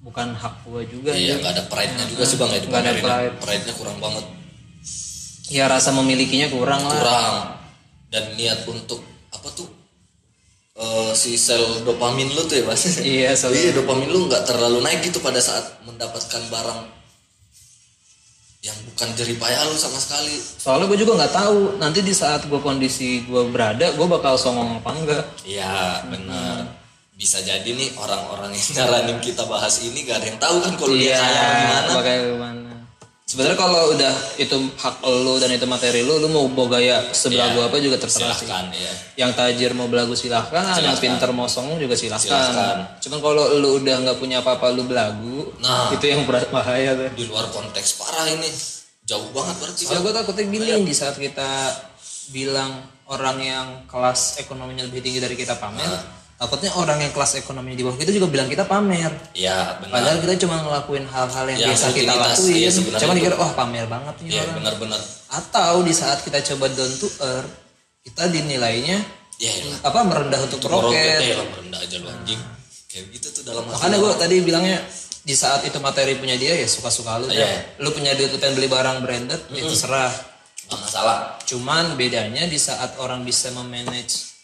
bukan 0.00 0.30
hak 0.30 0.54
gue 0.62 0.82
juga. 0.90 1.10
iya 1.10 1.34
anjing. 1.34 1.38
nggak 1.40 1.52
ada 1.52 1.64
pride-nya 1.66 2.04
juga 2.06 2.22
sih 2.22 2.36
bang 2.36 2.50
ya 2.50 2.60
Nggak 2.60 2.70
ada 2.76 2.92
dipamerin. 2.92 3.02
pride. 3.02 3.34
pride-nya 3.40 3.74
kurang 3.74 3.98
banget 3.98 4.24
Ya 5.46 5.64
rasa 5.66 5.90
memilikinya 5.90 6.48
kurang 6.48 6.82
lah. 6.82 6.92
kurang 6.94 7.34
dan 8.08 8.24
niat 8.34 8.62
untuk 8.64 9.00
apa 9.34 9.48
tuh? 9.52 9.68
Eh, 10.74 11.12
si 11.14 11.38
sel 11.38 11.86
dopamin 11.86 12.34
lu 12.34 12.42
tuh 12.46 12.58
ya 12.58 12.64
mas? 12.66 12.82
Iya, 13.02 13.34
sel- 13.34 13.54
iya 13.54 13.70
dopamin 13.70 14.10
lu 14.10 14.26
nggak 14.26 14.42
terlalu 14.42 14.82
naik 14.82 15.06
gitu 15.06 15.18
pada 15.18 15.38
saat 15.38 15.62
mendapatkan 15.82 16.42
barang 16.50 16.80
yang 18.64 18.78
bukan 18.88 19.08
jerih 19.12 19.36
payah 19.36 19.60
lu 19.68 19.76
sama 19.76 20.00
sekali. 20.00 20.34
Soalnya 20.40 20.88
gue 20.88 20.96
juga 20.96 21.20
nggak 21.20 21.34
tahu 21.36 21.76
nanti 21.76 22.00
di 22.00 22.16
saat 22.16 22.48
gue 22.48 22.56
kondisi 22.58 23.20
gue 23.22 23.44
berada, 23.52 23.92
gue 23.92 24.06
bakal 24.08 24.40
songong 24.40 24.80
apa 24.80 24.90
enggak. 24.96 25.24
iya 25.44 26.00
benar. 26.08 26.64
Bisa 27.14 27.38
jadi 27.38 27.68
nih 27.70 27.94
orang-orang 27.94 28.50
yang 28.50 28.68
nyaranin 28.80 29.20
kita 29.20 29.44
bahas 29.46 29.84
ini 29.84 30.02
gak 30.02 30.18
ada 30.18 30.26
yang 30.26 30.40
tahu 30.40 30.56
kan 30.58 30.72
kalau 30.74 30.96
dia 30.96 31.14
kaya 31.14 31.44
gimana. 31.54 31.90
Sebenarnya 33.24 33.56
kalau 33.56 33.88
udah 33.90 34.12
itu 34.36 34.52
hak 34.74 35.00
lo 35.00 35.40
dan 35.40 35.48
itu 35.48 35.64
materi 35.64 36.00
lo, 36.00 36.20
lo 36.20 36.28
mau 36.28 36.44
bawa 36.46 36.76
gaya 36.76 37.00
sebelah 37.10 37.48
Iya. 37.48 37.54
gua 37.54 37.64
apa 37.66 37.76
juga 37.78 37.96
terserah 37.96 38.30
sih. 38.30 38.44
silahkan 38.44 38.68
ya 38.70 38.92
Yang 39.16 39.30
tajir 39.34 39.70
mau 39.72 39.88
belagu 39.88 40.12
silahkan, 40.12 40.60
yang 40.76 40.92
Silahkan. 40.92 41.00
pinter 41.00 41.28
mau 41.32 41.48
songong 41.48 41.78
juga 41.78 41.96
silahkan. 41.96 42.20
Silahkan. 42.22 42.76
Cuman 43.00 43.18
kalau 43.18 43.44
lu 43.54 43.80
udah 43.80 43.96
nggak 43.98 44.18
punya 44.18 44.38
apa-apa 44.38 44.70
lu 44.70 44.84
belagu, 44.84 45.56
Nah. 45.58 45.88
itu 45.90 46.04
yang 46.04 46.20
bahaya 46.28 46.92
tuh. 46.94 47.08
di 47.10 47.24
luar 47.24 47.48
konteks 47.48 47.96
parah 47.96 48.28
ini 48.28 48.44
jauh 49.02 49.28
banget 49.30 49.56
berarti 49.58 49.80
Soalnya 49.82 49.96
Bang. 49.96 50.04
gue 50.04 50.12
takutnya 50.14 50.44
gini 50.46 50.68
di 50.84 50.94
saat 50.94 51.16
kita 51.16 51.48
bilang 52.26 52.72
orang 53.06 53.36
yang 53.38 53.66
kelas 53.84 54.36
ekonominya 54.38 54.84
lebih 54.84 55.00
tinggi 55.00 55.18
dari 55.18 55.32
kita 55.32 55.56
pamer, 55.56 55.80
Nah. 55.82 56.23
Takutnya 56.44 56.70
orang 56.76 57.00
yang 57.00 57.12
kelas 57.16 57.40
ekonomi 57.40 57.72
di 57.72 57.80
bawah 57.80 57.96
kita 57.96 58.12
juga 58.12 58.28
bilang 58.28 58.52
kita 58.52 58.68
pamer. 58.68 59.08
Ya 59.32 59.80
benar. 59.80 59.96
Padahal 59.96 60.16
kita 60.20 60.34
cuma 60.44 60.60
ngelakuin 60.60 61.08
hal-hal 61.08 61.44
yang, 61.48 61.60
Yang 61.64 61.70
biasa 61.72 61.86
kita 61.96 62.12
lakuin. 62.12 62.52
iya, 62.52 62.68
cuman 62.68 63.14
itu- 63.16 63.16
dikira 63.24 63.36
wah 63.40 63.52
pamer 63.56 63.86
banget 63.88 64.14
nih 64.20 64.28
ya 64.28 64.42
orang. 64.44 64.54
benar-benar. 64.60 65.00
Atau 65.32 65.72
di 65.80 65.92
saat 65.96 66.20
kita 66.20 66.44
coba 66.52 66.68
down 66.68 66.92
to 67.00 67.08
earth 67.24 67.50
kita 68.04 68.28
dinilainya 68.28 69.00
ya 69.40 69.50
ya 69.50 69.74
apa 69.80 70.04
merendah 70.04 70.38
untuk 70.44 70.60
roket 70.68 70.92
roket. 70.92 71.20
ya 71.24 71.34
lah 71.40 71.46
merendah 71.48 71.80
aja 71.80 71.96
lu 71.96 72.06
anjing. 72.12 72.40
Kayak 72.92 73.04
gitu 73.16 73.26
tuh 73.40 73.42
dalam 73.48 73.64
makanya 73.64 73.96
gue 73.96 74.12
tadi 74.20 74.36
bilangnya 74.44 74.78
di 75.24 75.32
saat 75.32 75.64
itu 75.64 75.80
materi 75.80 76.20
punya 76.20 76.36
dia 76.36 76.52
ya 76.52 76.68
suka-suka 76.68 77.16
lu 77.16 77.32
dah. 77.32 77.80
lu 77.80 77.88
punya 77.96 78.12
duit 78.12 78.28
lu 78.28 78.36
pengen 78.36 78.60
beli 78.60 78.68
barang 78.68 79.00
branded 79.00 79.40
itu 79.56 79.72
serah 79.72 80.12
nggak 80.68 80.80
masalah. 80.84 81.40
Cuman 81.48 81.96
bedanya 81.96 82.44
di 82.44 82.60
saat 82.60 83.00
orang 83.00 83.24
bisa 83.24 83.48
memanage 83.56 84.36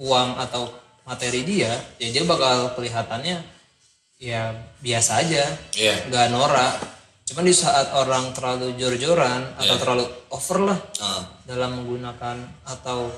uang 0.00 0.36
atau 0.40 0.68
materi 1.06 1.46
dia 1.46 1.70
ya 1.96 2.08
dia 2.10 2.26
bakal 2.26 2.74
kelihatannya 2.74 3.38
ya 4.18 4.50
biasa 4.80 5.22
aja. 5.22 5.44
Nggak 6.04 6.26
norak. 6.30 6.74
Cuman 7.26 7.42
di 7.42 7.50
saat 7.50 7.90
orang 7.90 8.30
terlalu 8.32 8.74
jor-joran 8.74 9.54
atau 9.54 9.74
Iya. 9.74 9.82
terlalu 9.82 10.04
over 10.30 10.58
lah 10.62 10.78
Ah, 10.98 11.22
dalam 11.42 11.74
menggunakan 11.74 12.38
atau 12.62 13.10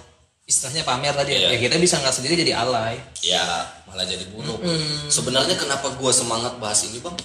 istilahnya 0.45 0.81
pamer 0.83 1.13
tadi 1.13 1.37
Iya. 1.37 1.53
ya 1.53 1.59
kita 1.59 1.77
bisa 1.77 2.01
nggak 2.01 2.13
sendiri 2.13 2.37
jadi 2.39 2.57
alay. 2.57 2.97
Ya 3.21 3.45
malah 3.85 4.05
jadi 4.05 4.25
buruk. 4.29 4.61
Sebenarnya 5.09 5.57
kenapa 5.57 5.93
gue 5.93 6.13
semangat 6.13 6.57
bahas 6.57 6.85
ini 6.85 7.01
bang? 7.01 7.17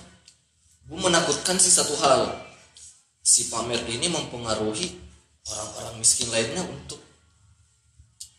Gue 0.84 1.00
menakutkan 1.00 1.56
sih 1.56 1.72
satu 1.72 1.96
hal. 1.98 2.36
Si 3.20 3.48
pamer 3.48 3.80
ini 3.88 4.08
mempengaruhi 4.08 5.00
orang-orang 5.44 5.96
miskin 5.98 6.28
lainnya 6.28 6.64
untuk 6.64 7.00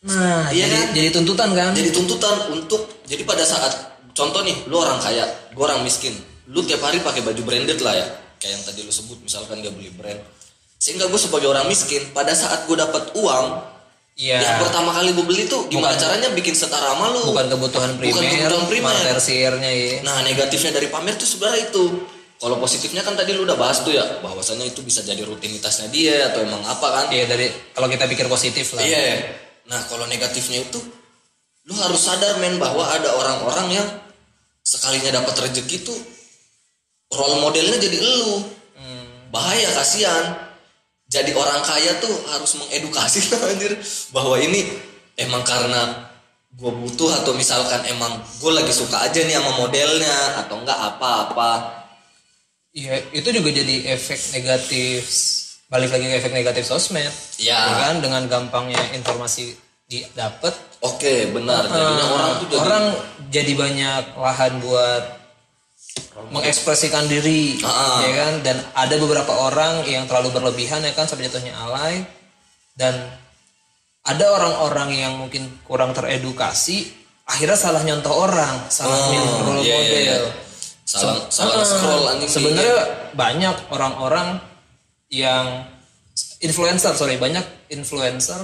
nah 0.05 0.53
Iya 0.53 0.69
jadi 0.69 0.77
kan? 0.77 0.87
jadi 0.93 1.09
tuntutan 1.11 1.51
kan 1.57 1.71
jadi 1.73 1.91
tuntutan 1.91 2.37
untuk 2.53 2.83
jadi 3.09 3.25
pada 3.25 3.41
saat 3.41 3.73
contoh 4.13 4.45
nih 4.45 4.69
lu 4.69 4.77
orang 4.77 5.01
kaya 5.01 5.25
gue 5.51 5.65
orang 5.65 5.81
miskin 5.81 6.13
lu 6.53 6.61
tiap 6.61 6.85
hari 6.85 7.01
pakai 7.01 7.25
baju 7.25 7.41
branded 7.41 7.81
lah 7.81 7.97
ya 7.97 8.07
kayak 8.37 8.61
yang 8.61 8.63
tadi 8.63 8.85
lu 8.85 8.93
sebut 8.93 9.17
misalkan 9.25 9.65
gak 9.65 9.73
beli 9.73 9.89
brand 9.97 10.21
sehingga 10.77 11.09
gue 11.09 11.17
sebagai 11.17 11.49
orang 11.49 11.65
miskin 11.65 12.05
pada 12.13 12.37
saat 12.37 12.69
gue 12.69 12.77
dapat 12.77 13.17
uang 13.17 13.73
Iya. 14.15 14.39
yang 14.39 14.63
pertama 14.63 14.95
kali 14.95 15.11
gue 15.11 15.27
beli 15.27 15.51
tuh 15.51 15.67
gimana 15.67 15.99
caranya 15.99 16.31
bikin 16.31 16.55
setara 16.55 16.95
sama 16.95 17.11
lu 17.11 17.35
bukan 17.35 17.51
kebutuhan 17.51 17.99
primer, 17.99 18.23
kebutuhan 18.23 18.71
primer. 18.71 18.95
tersiernya 19.11 19.67
ya. 19.67 20.07
Nah 20.07 20.23
negatifnya 20.23 20.71
dari 20.71 20.87
pamer 20.87 21.19
tuh 21.19 21.27
sebenarnya 21.27 21.67
itu. 21.67 22.07
Kalau 22.39 22.63
positifnya 22.63 23.03
kan 23.03 23.19
tadi 23.19 23.35
lu 23.35 23.43
udah 23.43 23.59
bahas 23.59 23.83
tuh 23.83 23.91
ya, 23.91 24.23
bahwasanya 24.23 24.71
itu 24.71 24.87
bisa 24.87 25.03
jadi 25.03 25.19
rutinitasnya 25.27 25.91
dia 25.91 26.31
atau 26.31 26.47
emang 26.47 26.63
apa 26.63 26.87
kan? 26.95 27.05
Iya 27.11 27.27
dari 27.27 27.51
kalau 27.75 27.91
kita 27.91 28.07
pikir 28.07 28.31
positif 28.31 28.79
lah. 28.79 28.87
Iya. 28.87 29.03
Nah 29.71 29.81
kalau 29.89 30.05
negatifnya 30.09 30.65
itu, 30.65 30.81
lu 31.69 31.75
harus 31.77 32.01
sadar 32.01 32.41
men 32.41 32.61
bahwa 32.61 32.85
ada 32.89 33.09
orang-orang 33.17 33.81
yang 33.81 33.89
sekalinya 34.65 35.21
dapat 35.21 35.49
rezeki 35.49 35.85
tuh 35.85 35.99
role 37.13 37.41
modelnya 37.41 37.81
jadi 37.81 37.99
lu. 38.01 38.45
Bahaya 39.35 39.67
kasihan. 39.75 40.47
Jadi 41.11 41.35
orang 41.35 41.61
kaya 41.63 41.99
tuh 41.99 42.15
harus 42.33 42.55
mengedukasi 42.59 43.19
anjir 43.51 43.77
bahwa 44.15 44.39
ini 44.39 44.67
emang 45.19 45.43
karena 45.43 46.11
gue 46.55 46.71
butuh 46.71 47.11
atau 47.23 47.35
misalkan 47.35 47.83
emang 47.91 48.15
gue 48.39 48.53
lagi 48.55 48.71
suka 48.71 49.03
aja 49.03 49.21
nih 49.27 49.35
sama 49.35 49.59
modelnya 49.59 50.47
atau 50.47 50.63
enggak 50.63 50.79
apa-apa 50.79 51.83
Iya, 52.75 53.07
itu 53.15 53.31
juga 53.31 53.55
jadi 53.55 53.95
efek 53.95 54.35
negatif 54.35 55.07
balik 55.67 55.91
lagi 55.91 56.07
ke 56.07 56.17
efek 56.19 56.33
negatif 56.33 56.65
sosmed. 56.65 57.11
Ya. 57.37 57.59
Ya 57.59 57.75
kan 57.89 57.95
dengan 57.99 58.25
gampangnya 58.27 58.81
informasi 58.93 59.57
didapat 59.85 60.57
oke 60.81 61.15
benar 61.37 61.69
jadinya 61.69 62.07
orang 62.09 62.31
tuh 62.41 62.47
jadi 62.49 62.57
orang 62.57 62.85
jadi 63.29 63.53
banyak 63.53 64.05
lahan 64.17 64.53
buat 64.65 65.05
mengekspresikan 66.33 67.05
diri 67.05 67.61
Ah. 67.61 68.01
ya 68.01 68.11
kan 68.17 68.33
dan 68.41 68.57
ada 68.73 68.95
beberapa 68.97 69.29
orang 69.29 69.85
yang 69.85 70.09
terlalu 70.09 70.33
berlebihan 70.33 70.81
ya 70.81 70.97
kan 70.97 71.05
sampai 71.05 71.29
jatuhnya 71.29 71.53
alay 71.53 72.01
dan 72.75 72.97
ada 74.05 74.25
orang-orang 74.33 74.91
yang 74.97 75.13
mungkin 75.21 75.53
kurang 75.69 75.93
teredukasi 75.93 76.89
akhirnya 77.29 77.57
salah 77.57 77.85
nyontoh 77.85 78.13
orang 78.13 78.65
salah 78.69 78.97
Oh, 78.97 79.09
milih 79.13 79.33
role 79.45 79.61
iya, 79.61 79.69
iya, 79.69 79.77
model 79.77 80.01
iya. 80.01 80.17
salah 80.85 81.17
salah 81.29 81.61
Ah, 81.61 81.67
scroll 81.69 82.05
sebenarnya 82.25 82.79
banyak 83.13 83.57
orang-orang 83.69 84.41
yang 85.15 85.63
influencer 86.41 86.93
sorry 86.95 87.17
banyak 87.17 87.43
influencer 87.71 88.43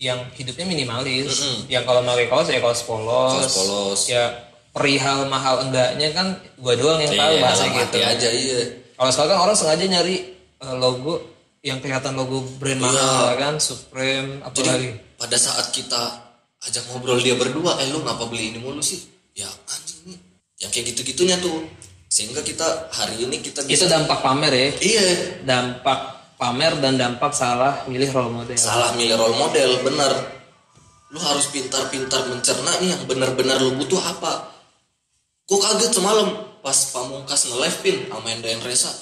yang 0.00 0.16
hidupnya 0.32 0.64
minimalis. 0.64 1.44
Yang 1.68 1.84
kalau 1.84 2.00
pakai 2.02 2.26
kaos 2.26 2.48
ya 2.48 2.58
kaos 2.58 2.82
polos, 2.82 3.36
Kaos 3.36 3.52
polos. 3.54 4.00
ya 4.08 4.24
perihal 4.72 5.28
mahal 5.28 5.66
enggaknya 5.66 6.08
kan 6.10 6.26
gua 6.56 6.72
doang 6.74 6.98
yang 6.98 7.12
tahu 7.12 7.32
Iya, 7.36 7.42
bahasa 7.42 7.64
gitu 7.68 7.76
hati 7.76 8.00
aja 8.00 8.28
iya. 8.30 8.60
Kalau 8.96 9.10
sekarang 9.12 9.30
kan 9.30 9.40
orang 9.44 9.56
sengaja 9.56 9.84
nyari 9.86 10.16
eh, 10.56 10.76
logo 10.76 11.14
yang 11.60 11.78
kelihatan 11.78 12.16
logo 12.16 12.40
brand 12.56 12.80
mahal 12.80 13.34
ya 13.34 13.36
kan? 13.36 13.54
Supreme 13.60 14.40
apa 14.40 14.54
Iya. 14.56 14.64
jadi 14.64 14.70
lagi? 14.72 14.90
pada 15.20 15.36
saat 15.36 15.66
kita 15.68 16.02
ajak 16.60 16.82
ngobrol 16.88 17.20
dia 17.20 17.36
berdua 17.36 17.76
eh 17.78 17.88
lu 17.88 18.00
ngapa 18.00 18.24
beli 18.24 18.56
ini 18.56 18.58
mulu 18.58 18.80
sih? 18.80 19.04
Ya 19.36 19.48
anjing. 19.68 20.00
Nih 20.08 20.18
yang 20.60 20.70
kayak 20.70 20.92
gitu-gitunya 20.92 21.36
tuh 21.36 21.60
sehingga 22.20 22.44
kita 22.44 22.92
hari 22.92 23.24
ini 23.24 23.40
kita 23.40 23.64
itu 23.64 23.80
bisa 23.80 23.88
dampak 23.88 24.20
pamer 24.20 24.52
ya. 24.52 24.68
Iya. 24.76 25.08
Dampak 25.48 25.98
pamer 26.36 26.76
dan 26.84 27.00
dampak 27.00 27.32
salah 27.32 27.88
milih 27.88 28.12
role 28.12 28.28
model. 28.28 28.60
Salah 28.60 28.92
milih 28.92 29.16
role 29.16 29.40
model 29.40 29.80
bener 29.80 30.12
lu 31.10 31.18
harus 31.18 31.48
pintar-pintar 31.50 32.28
mencerna 32.28 32.76
nih 32.78 32.92
yang 32.92 33.02
benar-benar 33.08 33.56
lu 33.64 33.72
butuh 33.80 33.96
apa. 34.04 34.52
Gue 35.48 35.56
kaget 35.64 35.96
semalam 35.96 36.28
pas 36.60 36.76
pamungkas 36.92 37.48
nge-live 37.48 37.78
pin 37.80 37.96
sama 38.12 38.28
Endayan 38.36 38.60
Resa 38.60 38.92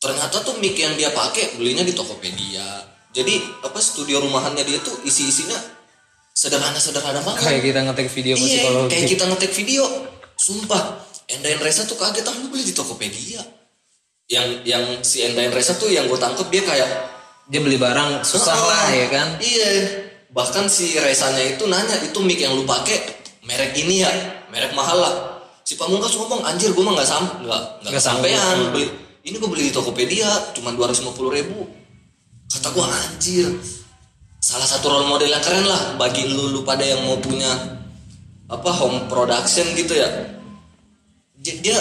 ternyata 0.00 0.40
tuh 0.42 0.56
mic 0.58 0.74
yang 0.74 0.96
dia 0.98 1.14
pakai 1.14 1.54
belinya 1.54 1.86
di 1.86 1.94
Tokopedia. 1.94 2.82
Jadi 3.14 3.62
apa 3.62 3.78
studio 3.78 4.18
rumahannya 4.26 4.66
dia 4.66 4.82
tuh 4.82 4.98
isi-isinya 5.06 5.56
sederhana-sederhana 6.34 7.22
banget. 7.22 7.46
Kayak 7.46 7.62
kita 7.62 7.80
ngetek 7.86 8.08
video 8.10 8.34
iya 8.34 8.90
kayak 8.90 9.06
kita 9.06 9.24
ngetek 9.30 9.52
video. 9.54 9.84
Sumpah 10.40 11.09
Endayan 11.30 11.62
Resa 11.62 11.86
tuh 11.86 11.94
kaget 11.94 12.26
ah 12.26 12.34
lu 12.42 12.50
beli 12.50 12.66
di 12.66 12.74
Tokopedia 12.74 13.42
yang 14.30 14.62
yang 14.66 14.84
si 15.02 15.22
Endayan 15.26 15.54
Resa 15.54 15.78
tuh 15.78 15.90
yang 15.90 16.06
gue 16.10 16.18
tangkep 16.18 16.46
dia 16.50 16.62
kayak 16.66 16.90
dia 17.50 17.60
beli 17.62 17.78
barang 17.78 18.22
susah 18.22 18.54
Oh, 18.54 18.66
lah 18.70 18.86
ya 18.94 19.06
kan 19.10 19.28
Iya. 19.42 19.70
Bahkan 20.30 20.70
si 20.70 20.94
Resanya 20.94 21.42
itu 21.42 21.66
nanya, 21.66 21.98
itu 22.06 22.22
mic 22.22 22.38
yang 22.38 22.54
lu 22.54 22.62
pakai 22.62 23.02
merek 23.42 23.74
ini 23.74 24.06
ya, 24.06 24.10
merek 24.54 24.70
mahal 24.78 25.02
lah. 25.02 25.14
Si 25.66 25.74
Pamungkas 25.74 26.14
ngomong, 26.14 26.46
anjir 26.46 26.70
gue 26.70 26.84
mah 26.86 26.94
nggak 26.94 27.08
sam, 27.10 27.24
nggak 27.42 27.62
nggak 27.82 27.98
sampean. 27.98 28.38
sanggup. 28.38 28.78
Beli, 28.78 28.86
ini 29.26 29.34
gue 29.42 29.50
beli 29.50 29.62
di 29.70 29.72
Tokopedia, 29.74 30.54
cuma 30.54 30.70
250 30.70 31.34
ribu. 31.34 31.66
Kata 32.46 32.70
gue 32.70 32.86
anjir. 32.86 33.48
Salah 34.38 34.70
satu 34.70 34.86
role 34.86 35.10
model 35.10 35.34
yang 35.34 35.42
keren 35.42 35.66
lah 35.66 35.98
bagi 35.98 36.30
lu 36.30 36.54
lu 36.54 36.62
pada 36.62 36.86
yang 36.86 37.02
mau 37.04 37.18
punya 37.18 37.50
apa 38.46 38.70
home 38.70 39.10
production 39.10 39.66
gitu 39.74 39.98
ya. 39.98 40.08
Dia, 41.40 41.54
dia 41.58 41.78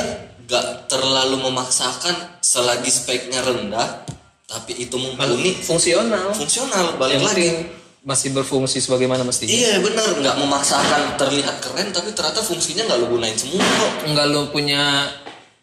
gak 0.47 0.87
terlalu 0.87 1.43
memaksakan 1.43 2.39
selagi 2.39 2.87
speknya 2.87 3.43
rendah, 3.43 4.07
tapi 4.47 4.79
itu 4.79 4.95
mumpuni 4.95 5.53
fungsional. 5.59 6.31
Fungsional 6.31 6.95
balik 6.95 7.19
yang 7.19 7.27
lagi. 7.27 7.47
masih 7.99 8.31
berfungsi 8.31 8.79
sebagaimana 8.79 9.21
mestinya. 9.21 9.51
Iya 9.51 9.83
benar. 9.83 10.07
Nggak 10.15 10.35
memaksakan 10.39 11.19
terlihat 11.19 11.59
keren 11.59 11.91
tapi 11.91 12.15
ternyata 12.15 12.39
fungsinya 12.39 12.87
nggak 12.87 12.97
lu 12.97 13.07
gunain 13.11 13.35
semua 13.35 13.59
kok. 13.59 13.91
Enggak 14.07 14.25
lu 14.31 14.47
punya 14.49 15.11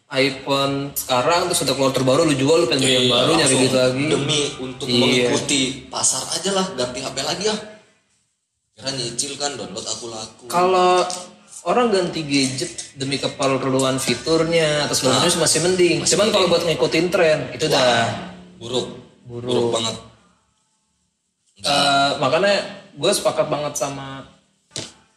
iPhone 0.06 0.92
sekarang 0.92 1.48
terus 1.48 1.64
udah 1.64 1.74
keluar 1.74 1.90
terbaru 1.90 2.22
lu 2.22 2.36
jual 2.36 2.56
lu 2.62 2.66
pengen 2.68 2.84
beli 2.84 2.94
yang 2.94 3.08
baru 3.10 3.30
nyari 3.34 3.48
Iya, 3.48 3.58
duit 3.58 3.72
lagi. 3.74 4.04
demi 4.06 4.40
untuk 4.60 4.86
Iya. 4.86 5.00
mengikuti 5.00 5.60
pasar 5.88 6.22
aja 6.30 6.50
lah 6.52 6.66
ganti 6.76 7.00
HP 7.00 7.16
lagi 7.24 7.44
ya 7.48 7.56
kira 8.70 8.90
nyicil 8.92 9.32
kan 9.34 9.56
download 9.56 9.82
aku 9.82 10.06
laku. 10.06 10.44
Kalau 10.46 11.02
orang 11.66 11.90
ganti 11.90 12.22
gadget 12.22 12.94
demi 12.94 13.18
keperluan 13.18 13.98
fiturnya 13.98 14.86
atau 14.86 14.94
segala 14.94 15.26
macam 15.26 15.42
masih 15.42 15.60
mending. 15.66 15.96
Cuman 16.06 16.30
kalau 16.30 16.46
buat 16.46 16.62
ngikutin 16.62 17.06
tren 17.10 17.38
itu 17.50 17.66
udah 17.66 17.90
buruk. 18.62 18.86
Buruk. 19.26 19.50
buruk 19.50 19.68
banget. 19.74 19.96
Eh, 21.66 22.10
makanya 22.22 22.54
gue 22.94 23.10
sepakat 23.10 23.50
banget 23.50 23.74
sama 23.74 24.30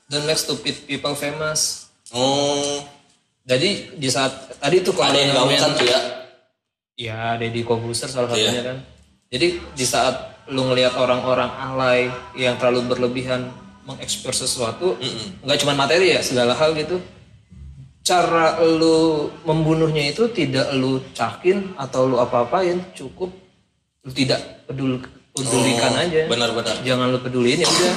don't 0.10 0.26
make 0.26 0.42
stupid 0.42 0.74
people 0.90 1.14
famous. 1.14 1.92
Oh. 2.10 2.82
Jadi 3.46 3.94
di 3.94 4.10
saat 4.10 4.58
tadi 4.58 4.82
tuh 4.82 4.98
kalau 4.98 5.14
ada 5.14 5.20
yang 5.22 5.38
ngomongin- 5.38 5.62
gaungkan 5.62 5.78
tuh 5.78 5.88
ya? 5.88 6.00
Ya, 7.00 7.22
Deddy 7.38 7.62
Kobuser 7.64 8.10
salah 8.10 8.34
Iya. 8.34 8.50
satunya 8.50 8.64
kan. 8.66 8.78
Jadi 9.30 9.48
di 9.78 9.86
saat 9.86 10.46
lu 10.50 10.66
ngelihat 10.66 10.98
orang-orang 10.98 11.54
alay 11.54 12.10
yang 12.34 12.58
terlalu 12.58 12.90
berlebihan 12.90 13.54
mengekspor 13.90 14.30
sesuatu, 14.32 14.94
nggak 15.42 15.58
cuma 15.60 15.74
materi 15.74 16.14
ya, 16.14 16.22
segala 16.22 16.54
hal 16.54 16.78
gitu. 16.78 17.02
Cara 18.00 18.58
lu 18.60 19.28
membunuhnya 19.44 20.10
itu 20.10 20.30
tidak 20.30 20.70
lu 20.74 21.02
cakin 21.12 21.74
atau 21.76 22.06
lu 22.06 22.18
apa-apain, 22.18 22.82
cukup 22.94 23.30
lu 24.02 24.12
tidak 24.12 24.40
pedul 24.66 24.98
pedulikan 25.30 25.94
Oh, 25.94 26.02
aja. 26.02 26.22
benar-benar. 26.26 26.76
Jangan 26.82 27.08
lu 27.10 27.20
peduliin 27.20 27.60
ya 27.60 27.70
udah. 27.70 27.96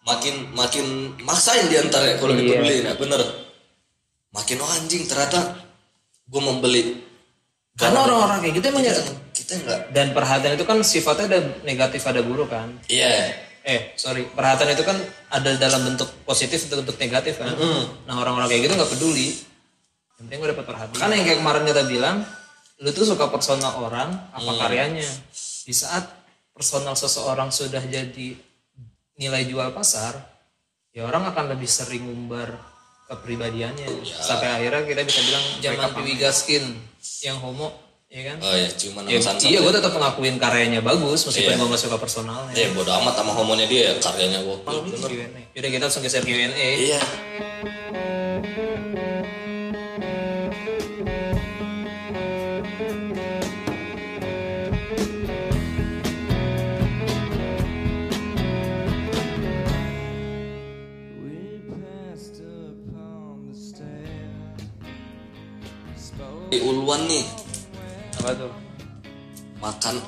makin 0.00 0.48
makin 0.56 0.86
maksain 1.22 1.68
diantar 1.68 2.00
ya 2.00 2.16
kalau 2.16 2.32
Iya. 2.32 2.40
dipeduli 2.40 2.76
nah 2.82 2.94
bener. 2.96 3.20
Makin 4.32 4.56
oh 4.58 4.70
anjing 4.72 5.04
ternyata 5.04 5.60
gue 6.24 6.40
membeli 6.40 6.82
karena 7.76 8.08
orang-orang 8.08 8.40
kayak 8.40 8.54
gitu 8.58 8.66
emang 8.72 8.84
ya 8.86 8.94
kita 9.30 9.52
enggak 9.60 9.80
dan 9.92 10.06
perhatian 10.16 10.56
itu 10.56 10.64
kan 10.64 10.78
sifatnya 10.80 11.26
ada 11.28 11.40
negatif 11.62 12.00
ada 12.06 12.24
buruk 12.24 12.48
kan. 12.48 12.80
Iya 12.88 13.28
eh 13.64 13.92
sorry 13.96 14.24
perhatian 14.24 14.72
itu 14.72 14.84
kan 14.84 14.96
ada 15.28 15.50
dalam 15.60 15.84
bentuk 15.84 16.08
positif 16.24 16.64
atau 16.66 16.80
bentuk 16.80 16.96
negatif 16.96 17.40
kan? 17.40 17.52
Nah 18.08 18.14
orang-orang 18.16 18.48
kayak 18.48 18.62
gitu 18.68 18.74
nggak 18.76 18.92
peduli. 18.96 19.28
Yang 19.34 20.16
penting 20.24 20.36
gue 20.40 20.48
dapat 20.56 20.66
perhatian. 20.66 20.98
Kan 21.00 21.08
yang 21.12 21.24
kayak 21.24 21.38
kemarin 21.44 21.62
kita 21.68 21.82
bilang 21.88 22.16
lu 22.80 22.90
tuh 22.96 23.04
suka 23.04 23.28
personal 23.28 23.84
orang 23.84 24.08
apa 24.32 24.52
karyanya? 24.56 25.08
Di 25.66 25.74
saat 25.76 26.08
personal 26.56 26.96
seseorang 26.96 27.52
sudah 27.52 27.84
jadi 27.84 28.36
nilai 29.20 29.42
jual 29.44 29.76
pasar 29.76 30.16
ya 30.96 31.04
orang 31.04 31.28
akan 31.28 31.52
lebih 31.52 31.68
sering 31.68 32.08
ngumbar 32.08 32.56
kepribadiannya. 33.12 33.90
Sampai 34.06 34.48
akhirnya 34.48 34.86
kita 34.86 35.02
bisa 35.04 35.20
bilang 35.26 35.44
zaman 35.60 35.88
Piwi 35.98 36.14
Gaskin 36.16 36.64
yang 37.26 37.36
homo 37.42 37.89
ya 38.10 38.26
kan 38.26 38.36
oh 38.42 38.50
ya 38.52 38.66
cuman 38.68 39.02
Ya, 39.06 39.22
sama 39.22 39.38
iya 39.40 39.58
gue 39.60 39.70
tetap 39.70 39.94
ngakuin 39.94 40.34
karyanya 40.36 40.82
bagus 40.82 41.22
meskipun 41.22 41.46
Iya. 41.48 41.56
gue 41.56 41.66
gak 41.70 41.78
suka 41.80 41.94
personalnya 41.96 42.50
ya 42.52 42.66
bodo 42.74 42.90
amat 42.92 43.14
sama 43.14 43.30
homonya 43.32 43.64
dia 43.64 43.82
ya 43.86 43.92
karyanya 43.96 44.42
gue 44.42 44.56
Q&A. 44.60 45.40
Yaudah 45.54 45.70
kita 45.70 45.84
langsung 45.86 46.02
geser 46.02 46.20
Q&A. 46.20 46.50
iya 46.76 46.98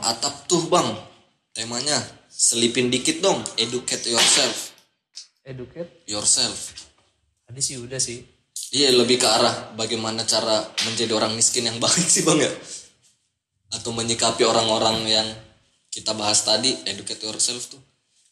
atap 0.03 0.47
tuh 0.47 0.69
bang. 0.71 0.95
Temanya 1.53 1.99
selipin 2.29 2.93
dikit 2.93 3.19
dong. 3.19 3.43
Educate 3.59 4.07
yourself. 4.13 4.73
Educate. 5.43 6.07
yourself. 6.07 6.71
Tadi 7.43 7.59
sih 7.59 7.77
udah 7.83 7.99
sih. 7.99 8.23
iya 8.73 8.89
lebih 8.89 9.21
ke 9.21 9.29
arah 9.29 9.77
bagaimana 9.77 10.25
cara 10.25 10.65
menjadi 10.89 11.13
orang 11.13 11.37
miskin 11.37 11.69
yang 11.69 11.77
baik 11.83 12.07
sih 12.09 12.23
bang 12.23 12.47
ya. 12.47 12.53
Atau 13.75 13.93
menyikapi 13.93 14.47
orang-orang 14.47 15.03
yang 15.05 15.29
kita 15.93 16.17
bahas 16.17 16.41
tadi 16.41 16.73
educate 16.89 17.21
yourself 17.21 17.69
tuh. 17.69 17.83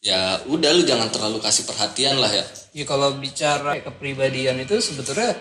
Ya 0.01 0.41
udah 0.49 0.73
lu 0.73 0.89
jangan 0.89 1.13
terlalu 1.13 1.45
kasih 1.45 1.69
perhatian 1.69 2.17
lah 2.17 2.33
ya. 2.33 2.45
Ya 2.73 2.89
kalau 2.89 3.21
bicara 3.21 3.77
kepribadian 3.85 4.57
itu 4.65 4.81
sebetulnya 4.81 5.37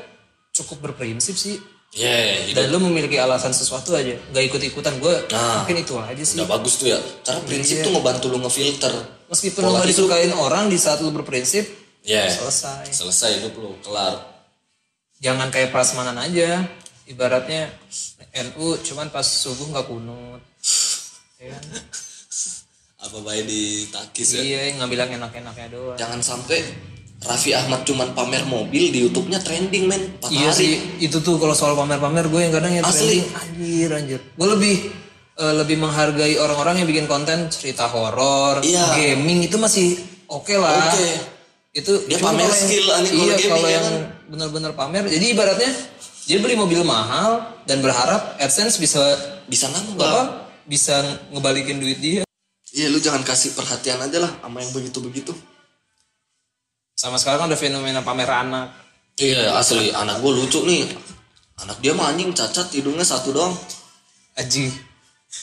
cukup 0.51 0.91
berprinsip 0.91 1.39
sih. 1.39 1.55
Ya 1.91 2.13
hidup 2.45 2.55
Dan 2.55 2.65
lu 2.69 2.77
memiliki 2.85 3.17
alasan 3.17 3.49
sesuatu 3.49 3.93
aja. 3.93 4.13
Gak 4.29 4.43
ikut-ikutan 4.45 4.97
gue. 4.97 5.15
Nah. 5.29 5.63
Mungkin 5.63 5.77
itu 5.79 5.93
aja 5.95 6.21
sih. 6.21 6.37
udah 6.37 6.49
bagus 6.49 6.77
tuh 6.77 6.87
ya 6.87 6.99
karena 7.21 7.41
prinsip 7.43 7.81
tuh 7.81 7.91
ngebantu 7.91 8.25
lu 8.27 8.37
ngefilter 8.39 8.93
Meskipun 9.27 9.61
lu 9.61 9.71
gak 9.73 9.87
disukain 9.87 10.31
orang 10.31 10.67
di 10.67 10.77
saat 10.77 10.99
lu 10.99 11.09
berprinsip. 11.09 11.65
ya 12.01 12.25
Selesai. 12.25 12.89
selesai 12.89 13.29
hidup 13.41 13.53
lu 13.55 13.73
kelar 13.79 14.17
Jangan 15.19 15.49
kayak 15.49 15.69
prasmanan 15.69 16.15
aja. 16.15 16.63
Ibaratnya 17.03 17.67
NU 18.47 18.77
cuman 18.79 19.09
pas 19.09 19.25
subuh 19.25 19.67
gak 19.71 19.85
kunut. 19.85 20.39
Ya 21.37 21.51
kan? 21.51 21.63
apa 22.99 23.17
baik 23.17 23.43
ditakis 23.43 24.35
ya 24.35 24.41
Iya 24.43 24.59
ngambil 24.75 24.97
yang 25.01 25.11
enak-enaknya 25.17 25.67
doang. 25.71 25.95
jangan 25.95 26.19
sampai 26.19 26.59
Raffi 27.19 27.51
Ahmad 27.51 27.83
cuman 27.83 28.15
pamer 28.15 28.43
mobil 28.43 28.89
di 28.89 29.03
YouTube-nya 29.03 29.43
trending 29.43 29.85
men 29.85 30.01
4 30.17 30.31
Iya 30.31 30.39
hari 30.45 30.55
sih, 30.55 30.71
itu 31.03 31.19
tuh 31.19 31.35
kalau 31.35 31.51
soal 31.51 31.75
pamer-pamer 31.75 32.25
gue 32.25 32.39
yang 32.39 32.53
kadang 32.53 32.71
yang 32.71 32.85
Asli. 32.85 33.19
trending 33.19 33.27
anjir 33.35 33.89
anjir. 33.91 34.19
Gue 34.33 34.47
lebih 34.49 34.75
eh, 35.35 35.53
lebih 35.55 35.75
menghargai 35.77 36.35
orang-orang 36.35 36.79
yang 36.79 36.87
bikin 36.87 37.05
konten 37.05 37.47
cerita 37.47 37.87
horor, 37.87 38.59
Iya. 38.59 38.91
gaming 38.93 39.39
itu 39.41 39.55
masih 39.55 39.99
oke 40.27 40.51
lah. 40.53 40.91
Oke. 40.91 41.09
Itu 41.71 41.91
Dia 42.07 42.17
pamer 42.17 42.43
kalau 42.43 42.51
yang- 42.51 42.63
skill, 42.65 42.85
anjing, 42.89 43.13
kalau 43.13 43.23
Iya, 43.23 43.35
gaming 43.35 43.49
kalau 43.49 43.61
ya 43.61 43.73
yang 43.73 43.85
kan. 43.85 43.95
benar-benar 44.27 44.71
pamer. 44.73 45.03
Jadi 45.05 45.25
ibaratnya 45.29 45.71
dia 46.23 46.37
beli 46.37 46.55
mobil 46.55 46.83
mahal 46.83 47.31
dan 47.63 47.79
berharap 47.79 48.35
AdSense 48.37 48.75
bisa 48.77 48.99
bisa 49.45 49.67
nambah 49.67 50.03
apa? 50.05 50.23
Bisa 50.65 51.01
ngebalikin 51.29 51.79
duit 51.79 51.99
dia. 51.99 52.21
iya 52.69 52.85
lu 52.85 52.97
jangan 52.97 53.25
kasih 53.25 53.57
perhatian 53.57 53.97
aja 53.97 54.21
lah 54.21 54.29
sama 54.37 54.61
yang 54.61 54.69
begitu-begitu 54.69 55.33
Sama 56.99 57.15
sekarang 57.15 57.39
kan 57.39 57.47
ada 57.47 57.55
fenomena 57.55 58.03
pamer 58.03 58.27
anak. 58.27 58.67
iya 59.15 59.55
asli 59.55 59.87
anak 59.89 60.19
gue 60.19 60.31
lucu 60.33 60.63
nih 60.63 60.83
anak 61.57 61.79
dia 61.79 61.91
mah 61.91 62.07
anjing 62.07 62.31
cacat 62.31 62.71
hidungnya 62.71 63.03
satu 63.03 63.31
doang 63.31 63.51
Aji. 64.35 64.67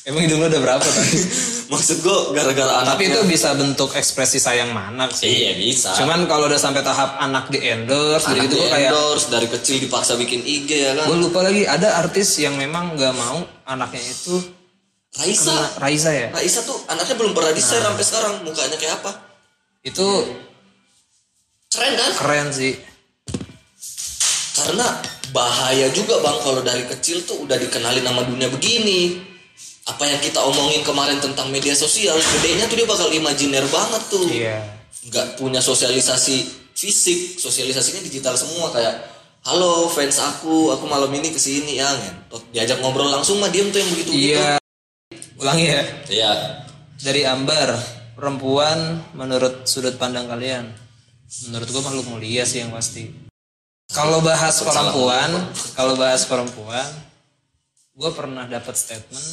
Emang 0.02 0.20
hidung 0.20 0.40
lu 0.40 0.48
udah 0.48 0.58
berapa 0.58 0.82
tadi? 0.82 1.16
maksud 1.72 2.00
gue 2.00 2.18
gara-gara 2.32 2.80
anak 2.80 2.96
Tapi 2.96 3.04
itu 3.06 3.20
bisa 3.24 3.52
bentuk 3.52 3.92
ekspresi 3.92 4.36
sayang 4.36 4.72
anak 4.72 5.12
sih. 5.12 5.28
iya 5.28 5.52
bisa 5.54 5.92
Cuman 5.94 6.24
kalau 6.24 6.44
udah 6.44 6.56
sampai 6.56 6.80
tahap 6.80 7.16
anak 7.18 7.48
di 7.48 7.60
endorse, 7.62 8.26
anak 8.26 8.48
gitu 8.48 8.56
di 8.56 8.66
kayak 8.66 8.90
endorse 8.90 9.26
dari 9.28 9.46
kecil 9.46 9.76
dipaksa 9.78 10.16
bikin 10.16 10.40
IG 10.40 10.68
ya 10.68 10.92
kan 10.92 11.06
gue 11.06 11.18
lupa 11.20 11.40
lagi 11.40 11.64
ada 11.64 11.96
artis 11.96 12.36
yang 12.36 12.56
memang 12.56 12.96
nggak 12.96 13.12
mau 13.12 13.40
anaknya 13.64 14.02
itu 14.02 14.40
Raisa 15.14 15.48
kena 15.48 15.68
Raisa 15.80 16.10
ya. 16.12 16.28
Raisa 16.28 16.60
tuh 16.62 16.76
anaknya 16.86 17.14
belum 17.14 17.32
pernah 17.32 17.52
di 17.52 17.60
share 17.60 17.78
Nah. 17.78 17.92
sampai 17.92 18.04
sekarang 18.04 18.34
mukanya 18.42 18.76
kayak 18.76 19.00
apa 19.00 19.12
Itu 19.82 20.06
keren 21.76 21.92
kan 21.94 22.10
keren 22.16 22.48
sih. 22.50 22.72
karena 24.56 24.86
bahaya 25.30 25.92
juga 25.92 26.16
bang 26.24 26.38
kalau 26.40 26.64
dari 26.64 26.88
kecil 26.88 27.20
tuh 27.28 27.44
udah 27.44 27.60
dikenalin 27.60 28.00
nama 28.00 28.24
dunia 28.24 28.48
begini 28.48 29.20
apa 29.86 30.02
yang 30.02 30.18
kita 30.18 30.40
omongin 30.42 30.80
kemarin 30.82 31.20
tentang 31.20 31.52
media 31.52 31.76
sosial 31.76 32.16
gedenya 32.16 32.64
tuh 32.66 32.74
dia 32.74 32.88
bakal 32.88 33.08
imajiner 33.12 33.62
banget 33.68 34.02
tuh 34.08 34.26
Iya. 34.26 34.58
nggak 35.06 35.36
punya 35.36 35.60
sosialisasi 35.60 36.36
fisik 36.72 37.36
sosialisasinya 37.38 38.02
digital 38.02 38.34
semua 38.34 38.72
kayak 38.72 38.96
halo 39.44 39.86
fans 39.86 40.18
aku 40.18 40.72
aku 40.74 40.84
malam 40.88 41.12
ini 41.14 41.30
ke 41.30 41.38
sini 41.38 41.78
ya 41.78 41.86
ngentot 41.92 42.42
diajak 42.50 42.80
ngobrol 42.82 43.06
langsung 43.06 43.38
mah 43.38 43.52
diem 43.52 43.68
tuh 43.70 43.78
yang 43.78 43.90
begitu 43.92 44.10
Iya. 44.10 44.56
Ulangi 45.36 45.66
ya. 45.68 45.82
iya 46.08 46.32
Dari 46.96 47.28
Ambar, 47.28 47.76
perempuan 48.16 49.04
menurut 49.12 49.68
sudut 49.68 50.00
pandang 50.00 50.24
kalian. 50.24 50.64
Menurut 51.44 51.68
gue 51.68 51.82
makhluk 51.84 52.06
mulia 52.08 52.48
sih 52.48 52.64
yang 52.64 52.72
pasti. 52.72 53.12
Kalau 53.92 54.24
bahas 54.24 54.56
perempuan, 54.64 55.30
kalau 55.76 55.94
bahas 55.94 56.24
perempuan, 56.24 56.88
gue 57.92 58.10
pernah 58.16 58.48
dapat 58.48 58.74
statement 58.74 59.28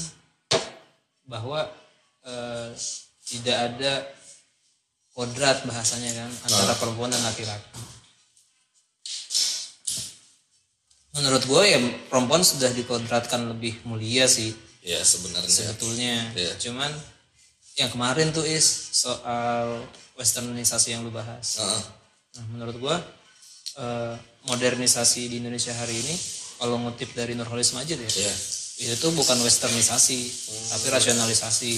bahwa 1.23 1.63
eh, 2.27 2.75
tidak 3.23 3.57
ada 3.71 3.93
kodrat 5.15 5.63
bahasanya 5.63 6.11
kan 6.11 6.31
antara 6.51 6.75
perempuan 6.75 7.09
dan 7.13 7.23
laki-laki. 7.23 7.71
Menurut 11.13 11.45
gue 11.45 11.63
ya 11.69 11.77
perempuan 12.09 12.41
sudah 12.41 12.73
dikodratkan 12.73 13.45
lebih 13.53 13.77
mulia 13.85 14.25
sih 14.25 14.49
ya 14.81 14.97
sebenarnya 15.05 15.49
sebetulnya. 15.49 16.33
Iya. 16.33 16.53
Cuman 16.57 16.91
yang 17.77 17.89
kemarin 17.89 18.29
tuh 18.29 18.45
is 18.45 18.65
soal 18.93 19.81
westernisasi 20.13 20.93
yang 20.93 21.01
lu 21.01 21.09
bahas. 21.09 21.57
Heeh. 21.57 21.83
Nah, 22.37 22.45
menurut 22.53 22.75
gua 22.77 22.97
eh, 23.77 24.15
modernisasi 24.45 25.29
di 25.29 25.41
Indonesia 25.41 25.73
hari 25.73 25.97
ini 25.97 26.15
kalau 26.61 26.77
ngutip 26.79 27.11
dari 27.17 27.33
Nurholis 27.33 27.73
Majid 27.73 27.97
ya, 27.97 28.09
Iya. 28.09 28.33
itu 28.85 28.95
tuh 28.97 29.11
bukan 29.13 29.37
westernisasi, 29.41 30.19
tapi 30.69 30.85
rasionalisasi. 30.89 31.73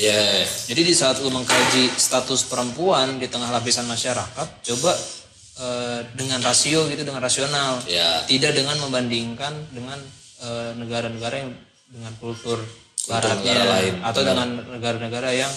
iya 0.00 0.46
Jadi 0.72 0.80
di 0.88 0.94
saat 0.96 1.20
lu 1.20 1.28
mengkaji 1.28 1.92
status 2.00 2.48
perempuan 2.48 3.20
di 3.20 3.28
tengah 3.28 3.50
lapisan 3.52 3.84
masyarakat, 3.90 4.48
coba 4.72 4.92
eh, 5.62 6.00
dengan 6.16 6.40
rasio 6.40 6.86
gitu, 6.88 7.02
dengan 7.04 7.20
rasional, 7.20 7.82
Iya. 7.84 8.24
tidak 8.30 8.54
dengan 8.56 8.78
membandingkan 8.78 9.52
dengan 9.74 9.98
eh, 10.42 10.70
negara-negara 10.78 11.36
yang 11.44 11.52
dengan 11.92 12.12
kultur 12.22 12.58
baratnya 13.06 13.52
negara 13.54 13.64
lain, 13.78 13.94
atau 14.02 14.22
dengan 14.22 14.48
negara-negara 14.70 15.30
yang 15.34 15.52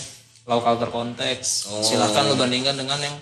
low 0.45 0.62
culture 0.62 0.89
konteks. 0.89 1.69
Oh. 1.69 1.81
Silahkan 1.81 2.25
lu 2.25 2.38
bandingkan 2.38 2.77
dengan 2.77 2.97
yang 3.01 3.15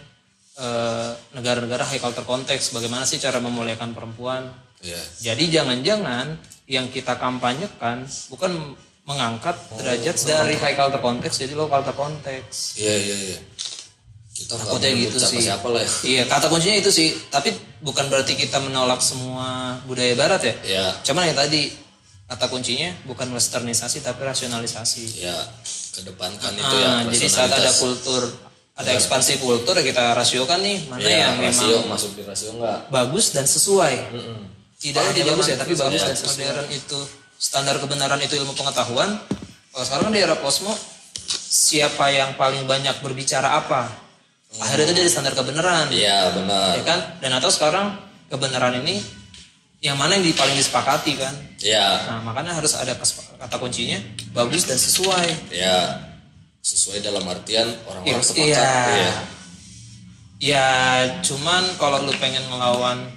eh, 0.59 1.11
negara-negara 1.33 1.83
high 1.87 1.99
culture 1.99 2.23
konteks. 2.23 2.71
Bagaimana 2.71 3.03
sih 3.03 3.19
cara 3.19 3.39
memuliakan 3.39 3.91
perempuan? 3.91 4.47
iya 4.83 4.99
Jadi 5.23 5.47
jangan-jangan 5.47 6.35
yang 6.67 6.91
kita 6.91 7.15
kampanyekan 7.15 8.03
bukan 8.27 8.75
mengangkat 9.03 9.55
derajat 9.75 10.15
dari 10.23 10.55
high 10.55 10.75
culture 10.75 10.99
konteks 10.99 11.35
jadi 11.39 11.55
low 11.55 11.67
culture 11.67 11.95
konteks. 11.95 12.79
iya 12.79 12.95
iya 12.95 13.15
iya 13.31 13.39
kita 14.33 14.57
Takutnya 14.57 14.89
gitu 14.97 15.17
sih. 15.21 15.45
siapa 15.45 15.67
lah 15.69 15.83
ya 15.85 15.91
Iya, 16.03 16.23
kata 16.25 16.49
kuncinya 16.49 16.73
itu 16.81 16.89
sih. 16.89 17.13
Tapi 17.29 17.53
bukan 17.85 18.09
berarti 18.09 18.33
kita 18.33 18.57
menolak 18.59 18.97
semua 18.97 19.77
budaya 19.85 20.17
barat 20.17 20.41
ya. 20.41 20.53
Iya. 20.65 20.85
Cuman 21.05 21.29
yang 21.29 21.37
tadi 21.37 21.69
kata 22.33 22.49
kuncinya 22.49 22.89
bukan 23.05 23.29
westernisasi 23.29 24.01
tapi 24.01 24.25
rasionalisasi. 24.25 25.21
ya 25.21 25.37
kedepankan 25.93 26.49
itu 26.51 26.75
ya 26.75 26.89
Ah, 26.89 27.01
jadi 27.05 27.27
saat 27.29 27.53
ada 27.53 27.69
kultur 27.71 28.25
ada 28.73 28.89
ekspansi 28.89 29.37
kultur 29.37 29.77
ya 29.77 29.85
kita 29.85 30.17
rasiokan 30.17 30.57
nih 30.59 30.89
mana 30.89 30.97
Iya, 30.99 31.17
yang 31.29 31.35
memang 31.37 31.53
rasio 31.53 31.77
masuk 31.85 32.11
di 32.17 32.25
rasio 32.25 32.49
enggak 32.51 32.89
bagus 32.89 33.25
dan 33.29 33.45
sesuai. 33.45 33.95
Tidak 34.75 34.97
Paham 34.97 35.13
aja 35.13 35.23
bagus 35.23 35.45
ya 35.45 35.55
tapi 35.55 35.73
bagus 35.73 36.01
sesuai. 36.01 36.09
dan 36.09 36.17
modern 36.49 36.69
itu. 36.71 36.99
Standar 37.37 37.75
kebenaran 37.77 38.19
itu 38.19 38.33
ilmu 38.35 38.51
pengetahuan. 38.51 39.15
Kalau 39.69 39.85
sekarang 39.85 40.09
di 40.09 40.19
era 40.19 40.35
posmo 40.35 40.73
siapa 41.29 42.09
yang 42.09 42.33
paling 42.33 42.65
banyak 42.65 42.97
berbicara 42.99 43.53
apa? 43.55 43.87
Akhirnya 44.55 44.85
itu 44.85 44.93
jadi 44.99 45.09
standar 45.09 45.33
kebenaran. 45.33 45.87
Iya 45.87 46.33
benar. 46.33 46.75
Ya 46.75 46.83
kan? 46.83 46.99
Dan 47.19 47.31
atau 47.33 47.47
sekarang 47.47 47.95
kebenaran 48.27 48.79
ini 48.79 48.99
yang 49.83 49.99
mana 49.99 50.15
yang 50.15 50.23
di- 50.23 50.31
paling 50.31 50.55
disepakati 50.55 51.19
kan? 51.19 51.35
Iya. 51.59 52.07
Nah 52.07 52.19
makanya 52.23 52.55
harus 52.55 52.73
ada 52.73 52.95
kata 52.95 53.55
kuncinya 53.59 53.99
bagus 54.31 54.63
dan 54.63 54.79
sesuai. 54.79 55.51
Iya. 55.51 55.99
Sesuai 56.63 57.03
dalam 57.03 57.27
artian 57.27 57.67
orang-orang 57.83 58.23
sepakat. 58.23 58.47
Iya. 58.47 58.71
iya. 58.95 59.13
Ya 60.43 60.67
cuman 61.19 61.75
kalau 61.75 62.03
lu 62.03 62.15
pengen 62.15 62.43
ngelawan 62.47 63.11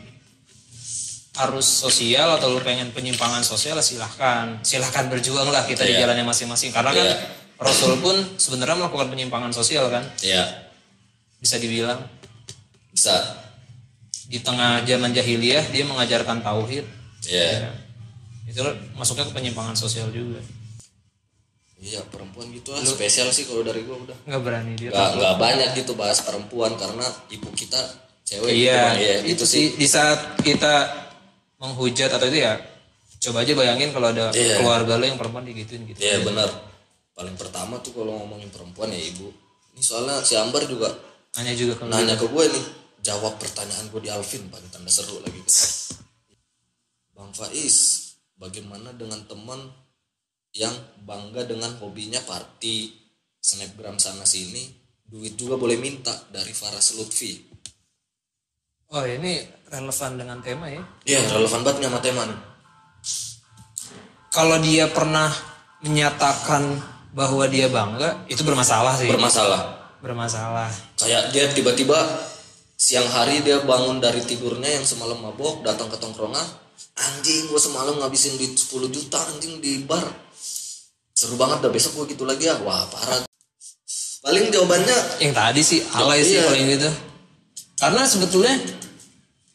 arus 1.36 1.68
sosial 1.86 2.34
atau 2.34 2.48
lu 2.50 2.60
pengen 2.64 2.90
penyimpangan 2.90 3.46
sosial 3.46 3.78
silahkan. 3.78 4.58
Silahkan 4.66 5.06
berjuang 5.06 5.46
lah 5.52 5.62
kita 5.70 5.86
di 5.86 5.94
Iya. 5.94 6.06
jalannya 6.10 6.26
masing-masing. 6.26 6.74
Karena 6.74 6.90
kan 6.90 7.06
Iya. 7.06 7.16
Rasul 7.56 7.96
pun 8.02 8.16
sebenarnya 8.36 8.74
melakukan 8.76 9.08
penyimpangan 9.08 9.54
sosial 9.54 9.86
kan? 9.88 10.02
Iya. 10.20 10.66
Bisa 11.38 11.62
dibilang. 11.62 12.02
Bisa 12.90 13.14
di 14.26 14.38
tengah 14.42 14.82
zaman 14.82 15.14
jahiliyah 15.14 15.64
dia 15.70 15.84
mengajarkan 15.86 16.42
tauhid. 16.42 16.84
Iya. 17.26 17.70
Itu 18.46 18.62
masuknya 18.94 19.26
ke 19.26 19.32
penyimpangan 19.34 19.74
sosial 19.78 20.10
juga. 20.10 20.42
Iya 21.76 22.00
perempuan 22.08 22.48
gitu 22.56 22.72
lah 22.72 22.80
spesial 22.80 23.28
sih 23.28 23.44
kalau 23.44 23.60
dari 23.60 23.84
gua 23.84 24.00
udah. 24.00 24.16
Nggak 24.24 24.42
berani 24.42 24.72
dia. 24.80 24.90
Nggak 24.90 25.10
nggak 25.20 25.34
banyak 25.36 25.68
gitu 25.76 25.92
bahas 25.92 26.18
perempuan 26.24 26.72
karena 26.74 27.04
ibu 27.28 27.52
kita 27.52 27.76
cewek 28.26 28.48
gitu, 28.50 28.64
iya, 28.66 28.80
Bang. 28.90 28.96
Iya, 28.98 29.16
itu 29.28 29.44
sih. 29.46 29.76
di 29.76 29.86
saat 29.86 30.40
kita 30.40 30.88
menghujat 31.60 32.10
atau 32.10 32.26
itu 32.26 32.42
ya 32.42 32.56
coba 33.22 33.44
aja 33.44 33.52
bayangin 33.54 33.90
kalau 33.92 34.08
ada 34.10 34.32
Iya. 34.32 34.58
keluarga 34.60 34.98
lo 34.98 35.04
yang 35.04 35.18
perempuan 35.20 35.44
digituin 35.44 35.84
gitu. 35.86 36.00
Iya 36.00 36.24
benar. 36.24 36.48
Paling 37.16 37.36
pertama 37.36 37.76
tuh 37.84 37.92
kalau 37.92 38.24
ngomongin 38.24 38.48
perempuan 38.50 38.88
ya 38.90 39.00
ibu. 39.00 39.28
Ini 39.76 39.82
soalnya 39.84 40.24
si 40.24 40.32
Ambar 40.36 40.64
juga 40.64 40.88
hanya 41.36 41.52
juga 41.52 41.76
ke 41.76 41.84
nanya 41.86 42.16
ke 42.16 42.24
gue 42.24 42.44
nih. 42.56 42.64
Jawab 43.06 43.38
pertanyaan 43.38 43.86
gue 43.86 44.02
di 44.02 44.10
Alvin 44.10 44.50
pakai 44.50 44.66
tanda 44.66 44.90
seru 44.90 45.22
lagi. 45.22 45.38
Bang 47.14 47.30
Faiz, 47.30 48.02
bagaimana 48.34 48.90
dengan 48.98 49.22
teman 49.30 49.62
yang 50.50 50.74
bangga 51.06 51.46
dengan 51.46 51.70
hobinya 51.78 52.18
party, 52.26 52.90
snapgram 53.38 54.02
sana 54.02 54.26
sini, 54.26 54.66
duit 55.06 55.38
juga 55.38 55.54
boleh 55.54 55.78
minta 55.78 56.10
dari 56.34 56.50
Faras 56.50 56.98
Lutfi. 56.98 57.54
oh 58.86 59.02
ini 59.02 59.42
relevan 59.66 60.14
dengan 60.14 60.38
tema 60.38 60.70
ya 60.70 60.78
Iya 61.02 61.26
relevan 61.34 61.66
banget 61.66 61.82
nih 61.82 61.86
sama 61.90 61.98
tema 61.98 62.22
nih. 62.22 62.38
kalau 64.30 64.62
dia 64.62 64.86
pernah 64.86 65.26
menyatakan 65.82 66.62
bahwa 67.10 67.50
dia 67.50 67.66
bangga 67.66 68.22
itu 68.30 68.46
bermasalah 68.46 68.94
sih 68.94 69.10
Bermasalah. 69.10 69.94
bermasalah 69.98 70.70
Kayak 71.02 71.34
dia 71.34 71.50
tiba-tiba 71.50 71.98
siang 72.86 73.10
hari 73.10 73.42
dia 73.42 73.58
bangun 73.66 73.98
dari 73.98 74.22
tidurnya 74.22 74.78
yang 74.78 74.86
semalam 74.86 75.18
mabok 75.18 75.66
datang 75.66 75.90
ke 75.90 75.98
tongkrongan. 75.98 76.46
Anjing 76.94 77.50
gue 77.50 77.58
semalam 77.58 77.98
ngabisin 77.98 78.38
duit 78.38 78.54
10 78.54 78.94
juta 78.94 79.18
anjing 79.26 79.58
di 79.58 79.82
bar. 79.82 80.06
Seru 81.10 81.34
banget 81.34 81.66
dah 81.66 81.72
besok 81.74 81.98
gue 81.98 82.14
gitu 82.14 82.22
lagi 82.22 82.46
ya. 82.46 82.54
Wah 82.62 82.86
parah. 82.86 83.26
Paling 84.22 84.54
jawabannya 84.54 85.18
yang 85.18 85.34
tadi 85.34 85.66
sih 85.66 85.82
alay 85.98 86.22
sih 86.22 86.38
Iya. 86.38 86.46
kalau 86.46 86.56
yang 86.62 86.70
gitu. 86.78 86.90
Karena 87.74 88.02
sebetulnya 88.06 88.54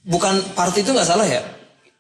bukan 0.03 0.35
party 0.51 0.83
itu 0.83 0.91
nggak 0.91 1.07
salah 1.07 1.23
ya 1.23 1.39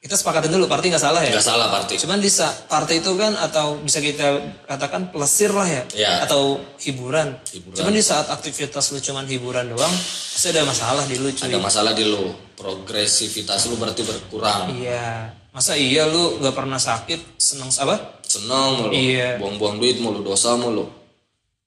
kita 0.01 0.17
sepakatin 0.17 0.49
dulu 0.49 0.65
party 0.65 0.89
nggak 0.89 0.97
salah 0.99 1.21
ya 1.21 1.29
nggak 1.29 1.45
salah 1.45 1.69
party 1.69 1.93
Cuman 2.01 2.17
di 2.17 2.25
saat 2.25 2.65
party 2.65 3.05
itu 3.05 3.13
kan 3.13 3.37
atau 3.37 3.77
bisa 3.77 4.01
kita 4.01 4.41
katakan 4.65 5.13
pelesir 5.13 5.53
lah 5.53 5.63
ya, 5.63 5.85
Iya. 5.93 6.25
atau 6.25 6.57
hiburan. 6.81 7.37
Hiburan. 7.45 7.77
Cuman 7.77 7.93
di 7.93 8.01
saat 8.01 8.25
aktivitas 8.33 8.89
lu 8.89 8.97
cuman 8.97 9.29
hiburan 9.29 9.69
doang, 9.69 9.93
pasti 10.33 10.49
ada 10.49 10.65
masalah 10.65 11.05
di 11.05 11.21
lu 11.21 11.29
cuy. 11.29 11.45
ada 11.45 11.61
masalah 11.61 11.93
di 11.93 12.09
lo 12.09 12.33
progresivitas 12.57 13.69
lu 13.69 13.77
berarti 13.77 14.01
berkurang 14.01 14.73
Iya. 14.73 15.37
Masa 15.53 15.77
iya 15.77 16.09
lu 16.09 16.41
nggak 16.41 16.55
pernah 16.55 16.81
sakit, 16.81 17.37
seneng 17.37 17.69
apa? 17.69 18.17
seneng 18.25 18.81
mulu 18.81 18.95
Iya. 18.97 19.37
buang-buang 19.37 19.77
duit 19.77 20.01
mulu 20.01 20.25
dosa 20.25 20.57
mulu 20.57 20.87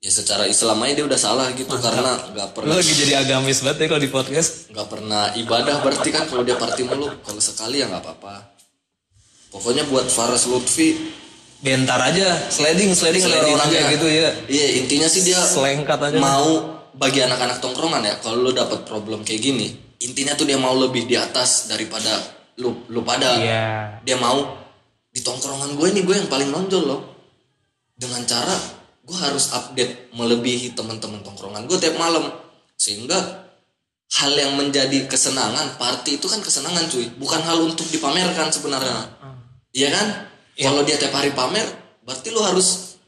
ya 0.04 0.12
secara 0.12 0.44
Islam 0.44 0.76
aja 0.78 0.92
dia 0.94 1.06
udah 1.06 1.16
salah 1.16 1.48
gitu 1.50 1.72
karena 1.74 2.12
nggak 2.28 2.48
Lu 2.48 2.54
pernah 2.54 2.76
lagi 2.76 2.92
jadi 2.92 3.14
agamis 3.18 3.64
banget 3.64 3.78
ya 3.80 3.86
kalau 3.88 4.02
di 4.02 4.10
podcast. 4.10 4.68
nggak 4.68 4.84
pernah 4.86 5.32
ibadah 5.34 5.80
berarti 5.80 6.08
kan 6.10 6.28
kalau 6.28 6.44
dia 6.44 6.54
party 6.54 6.82
mulu 6.84 7.08
kalau 7.24 7.40
sekali 7.40 7.80
ya 7.80 7.88
nggak 7.88 8.04
apa-apa 8.04 8.52
pokoknya 9.50 9.84
buat 9.84 10.04
Faras 10.06 10.44
Lutfi 10.44 11.16
Bentar 11.56 11.96
aja, 11.96 12.52
sliding, 12.52 12.92
sliding, 12.92 13.24
Sliding 13.24 13.56
orang 13.56 13.64
aja. 13.64 13.76
kayak 13.80 13.96
gitu 13.96 14.06
ya. 14.06 14.28
iya 14.46 14.66
intinya 14.76 15.08
sih 15.08 15.24
dia 15.24 15.40
Selengkat 15.40 15.96
aja. 15.96 16.20
mau 16.20 16.60
bagi 16.92 17.24
anak-anak 17.24 17.56
tongkrongan 17.58 18.04
ya 18.04 18.14
kalau 18.20 18.44
lu 18.44 18.52
dapat 18.52 18.84
problem 18.84 19.24
kayak 19.24 19.40
gini 19.40 19.72
intinya 19.98 20.36
tuh 20.36 20.44
dia 20.44 20.60
mau 20.60 20.76
lebih 20.76 21.08
di 21.08 21.16
atas 21.16 21.64
daripada 21.66 22.12
lu 22.54 22.84
lu 22.86 23.00
pada 23.00 23.40
Iya. 23.40 23.64
dia 24.04 24.14
mau 24.14 24.44
di 25.08 25.24
tongkrongan 25.24 25.72
gue 25.72 25.88
nih 25.90 26.02
gue 26.04 26.14
yang 26.14 26.28
paling 26.28 26.52
nonjol 26.52 26.84
loh 26.84 27.00
dengan 27.96 28.20
cara 28.22 28.83
gue 29.04 29.18
harus 29.20 29.52
update 29.52 30.16
melebihi 30.16 30.72
teman-teman 30.72 31.20
tongkrongan 31.20 31.68
gue 31.68 31.78
tiap 31.80 31.96
malam. 32.00 32.32
Sehingga 32.74 33.16
hal 34.20 34.32
yang 34.32 34.56
menjadi 34.56 35.04
kesenangan 35.08 35.76
party 35.76 36.16
itu 36.16 36.26
kan 36.26 36.40
kesenangan 36.40 36.88
cuy. 36.88 37.06
Bukan 37.20 37.40
hal 37.44 37.60
untuk 37.64 37.86
dipamerkan 37.88 38.48
sebenarnya. 38.48 39.08
Iya 39.74 39.88
kan? 39.90 40.06
Kalau 40.54 40.82
dia 40.86 40.96
tiap 40.96 41.14
hari 41.14 41.34
pamer 41.34 41.66
berarti 42.04 42.30
lu 42.30 42.40
harus 42.44 43.00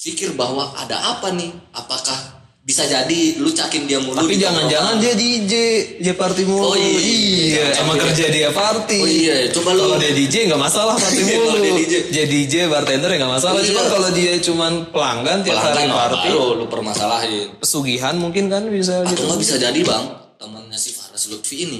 pikir 0.00 0.34
bahwa 0.34 0.74
ada 0.76 1.16
apa 1.16 1.30
nih? 1.32 1.54
Apakah 1.72 2.33
bisa 2.64 2.80
jadi 2.82 3.36
lu 3.36 3.52
cakin 3.52 3.84
dia 3.84 4.00
mulu 4.00 4.16
Tapi 4.16 4.34
jangan-jangan 4.34 4.96
dia 4.96 5.12
DJ, 5.12 5.52
dia 6.00 6.14
party 6.16 6.42
mulu. 6.42 6.64
Oh, 6.64 6.76
iya. 6.76 7.76
emang 7.76 8.00
kerja 8.00 8.24
dia 8.26 8.48
party. 8.50 8.98
Oh 8.98 9.04
iya, 9.06 9.52
coba 9.52 9.76
lu- 9.76 9.84
Kalau 9.84 10.00
dia 10.00 10.10
DJ 10.10 10.48
nggak 10.48 10.56
masalah 10.58 10.96
party 10.96 11.20
Iya, 11.28 11.36
mulu. 11.38 11.60
dia 11.60 11.72
DJ. 11.76 11.94
Dia 12.08 12.24
DJ 12.24 12.54
bartender 12.66 13.06
ya 13.06 13.16
nggak 13.20 13.32
masalah. 13.34 13.52
Oh, 13.52 13.60
iya. 13.60 13.68
Cuma 13.68 13.82
kalau 13.84 14.08
dia 14.10 14.32
cuman 14.40 14.72
pelanggan 14.88 15.38
tiap 15.40 15.54
hari 15.54 15.60
pelanggan 15.60 15.86
mah 15.86 15.98
party, 16.08 16.28
baru 16.30 16.44
lu 16.54 16.66
permasalahin 16.66 17.46
pesugihan 17.54 18.14
mungkin 18.16 18.48
kan 18.48 18.64
bisa 18.66 18.94
atau 18.98 19.12
gitu. 19.12 19.22
nggak 19.22 19.40
bisa 19.40 19.54
jadi 19.58 19.80
bang 19.80 20.04
temannya 20.34 20.78
si 20.78 20.90
Faras 20.90 21.24
Lutfi 21.28 21.56
ini 21.62 21.76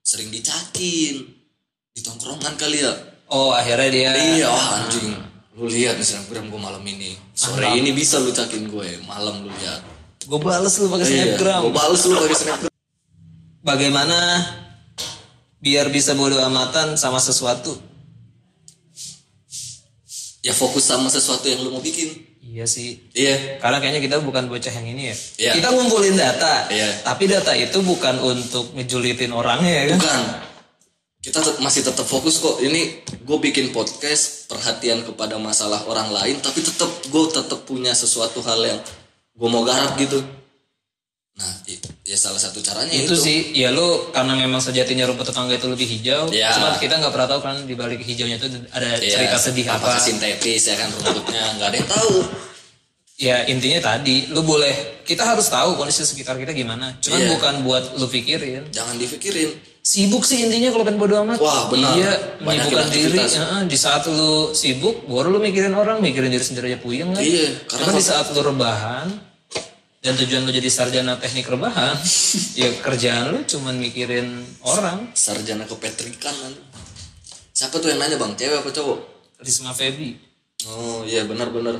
sering 0.00 0.28
dicakin 0.28 1.14
di 1.88 2.00
tongkrongan 2.00 2.54
kali 2.54 2.82
ya 2.82 2.90
Oh 3.28 3.50
akhirnya 3.50 3.86
dia. 3.86 4.10
iya 4.34 4.46
wah 4.46 4.82
anjing 4.82 5.14
lu 5.54 5.66
lihat 5.66 5.94
snapgram 5.96 6.46
gue 6.46 6.56
malam 6.56 6.82
ini 6.82 7.14
sore 7.30 7.70
ini 7.72 7.90
bisa 7.90 8.18
lu 8.18 8.30
cakin 8.30 8.66
gue 8.66 8.98
malam 9.04 9.42
lu 9.42 9.50
lihat 9.52 9.82
Gue 10.28 10.38
bales 10.38 10.74
lu 10.76 10.86
pakai 10.86 11.06
iya 11.06 11.24
snapgram. 11.32 11.60
gue 11.64 11.72
bales 11.72 12.02
lu 12.04 12.14
pakai 12.14 12.36
snapgram 12.36 12.72
Bagaimana 13.58 14.18
biar 15.58 15.88
bisa 15.88 16.12
bodo 16.12 16.36
amatan 16.38 16.94
sama 16.94 17.18
sesuatu? 17.18 17.74
ya 20.38 20.54
fokus 20.54 20.86
sama 20.86 21.10
sesuatu 21.10 21.44
yang 21.44 21.60
lu 21.60 21.70
mau 21.70 21.82
bikin 21.82 22.24
Iya 22.40 22.64
sih. 22.64 22.96
iya 23.12 23.58
Karena 23.58 23.76
kayaknya 23.76 24.00
kita 24.00 24.16
bukan 24.20 24.48
bocah 24.48 24.72
yang 24.72 24.88
ini 24.88 25.12
ya. 25.12 25.16
Iya. 25.36 25.52
Kita 25.60 25.68
ngumpulin 25.68 26.16
data. 26.16 26.64
Iya. 26.68 27.04
Tapi 27.04 27.28
data 27.28 27.52
itu 27.52 27.76
bukan 27.82 28.16
untuk 28.20 28.72
ngejulitin 28.72 29.28
orangnya 29.30 29.68
ya 29.68 29.84
kan. 29.92 29.98
bukan 30.00 30.20
kita 31.18 31.42
tet- 31.42 31.60
masih 31.60 31.82
tetap 31.82 32.06
fokus 32.06 32.38
kok 32.38 32.62
ini 32.62 33.04
gue 33.04 33.38
bikin 33.42 33.68
podcast 33.68 34.48
perhatian 34.48 35.02
kepada 35.02 35.36
masalah 35.36 35.84
orang 35.84 36.08
lain 36.08 36.38
tapi 36.40 36.62
tetap 36.62 36.88
gue 36.88 37.24
tetap 37.28 37.66
punya 37.66 37.92
sesuatu 37.92 38.38
hal 38.40 38.56
yang 38.62 38.80
gue 39.38 39.48
mau 39.48 39.62
garap 39.62 39.94
gitu 39.94 40.18
nah 41.32 41.54
ya 42.02 42.18
salah 42.18 42.34
satu 42.36 42.58
caranya 42.58 42.90
itu, 42.90 43.06
itu, 43.06 43.14
sih 43.14 43.38
ya 43.54 43.70
lu 43.70 44.10
karena 44.10 44.34
memang 44.34 44.58
sejatinya 44.58 45.06
rumput 45.06 45.30
tetangga 45.30 45.54
itu 45.54 45.70
lebih 45.70 45.86
hijau 45.86 46.26
Iya. 46.28 46.50
cuma 46.50 46.74
kita 46.74 46.98
nggak 46.98 47.14
pernah 47.14 47.28
tahu 47.30 47.40
kan 47.40 47.56
di 47.62 47.78
balik 47.78 48.02
hijaunya 48.02 48.36
itu 48.36 48.50
ada 48.68 48.98
Iya, 48.98 49.06
cerita 49.14 49.38
sedih 49.38 49.62
apa 49.64 49.78
apakah 49.78 50.02
sintetis 50.02 50.66
ya 50.66 50.74
kan 50.74 50.90
rumputnya 50.90 51.42
nggak 51.54 51.68
ada 51.70 51.76
yang 51.78 51.86
tahu 51.88 52.14
ya 53.14 53.36
intinya 53.46 53.78
tadi 53.84 54.26
lu 54.30 54.42
boleh 54.42 55.02
kita 55.02 55.22
harus 55.22 55.46
tahu 55.46 55.74
kondisi 55.74 56.02
sekitar 56.02 56.34
kita 56.36 56.50
gimana 56.50 56.98
cuman 56.98 57.18
Iya. 57.22 57.30
bukan 57.30 57.54
buat 57.62 57.84
lu 57.94 58.06
pikirin 58.06 58.74
jangan 58.74 58.98
dipikirin 58.98 59.54
sibuk 59.78 60.26
sih 60.26 60.42
intinya 60.42 60.74
kalau 60.74 60.82
pengen 60.82 60.98
bodo 60.98 61.22
amat 61.22 61.38
Wah, 61.38 61.70
benar. 61.70 61.94
iya 61.94 62.12
menyibukkan 62.42 62.90
diri. 62.90 63.14
Heeh, 63.16 63.60
di 63.64 63.78
saat 63.78 64.04
lu 64.04 64.50
sibuk 64.52 65.06
baru 65.06 65.30
lu 65.30 65.38
mikirin 65.38 65.72
orang 65.72 66.02
mikirin 66.02 66.28
diri 66.28 66.42
sendiri 66.42 66.74
aja 66.74 66.78
puyeng 66.82 67.14
kan 67.14 67.22
Iya, 67.22 67.62
karena 67.64 67.84
Cuman 67.88 67.94
di 67.94 68.02
saat 68.02 68.26
lu 68.34 68.42
rebahan 68.42 69.06
dan 69.98 70.14
tujuan 70.14 70.46
lu 70.46 70.54
jadi 70.54 70.70
sarjana 70.70 71.18
teknik 71.18 71.50
rebahan 71.50 71.98
ya 72.60 72.70
kerjaan 72.78 73.34
lu 73.34 73.42
cuman 73.42 73.74
mikirin 73.76 74.46
orang. 74.62 75.10
Sarjana 75.12 75.66
kepetrikan 75.66 76.32
kan 76.32 76.54
siapa 77.50 77.82
tuh 77.82 77.90
yang 77.90 77.98
nanya 77.98 78.14
bang? 78.14 78.32
Cewek 78.38 78.62
apa 78.62 78.70
cowok? 78.70 78.98
Risma 79.42 79.74
Febi 79.74 80.14
oh 80.66 81.06
iya 81.06 81.22
benar-benar 81.22 81.78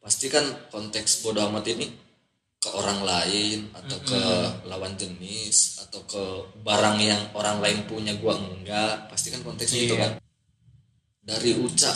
pasti 0.00 0.28
kan 0.28 0.44
konteks 0.72 1.24
bodo 1.24 1.44
amat 1.48 1.64
ini 1.68 1.88
ke 2.58 2.68
orang 2.74 3.06
lain 3.06 3.70
atau 3.70 3.96
ke 4.02 4.20
lawan 4.66 4.98
jenis 4.98 5.78
atau 5.86 6.02
ke 6.10 6.22
barang 6.60 6.98
yang 6.98 7.22
orang 7.32 7.62
lain 7.62 7.86
punya 7.86 8.12
gua 8.18 8.34
enggak. 8.34 9.06
Pasti 9.06 9.30
kan 9.30 9.46
konteksnya 9.46 9.86
itu 9.86 9.94
Iya. 9.94 10.02
kan. 10.02 10.12
Dari 11.22 11.54
uca 11.54 11.92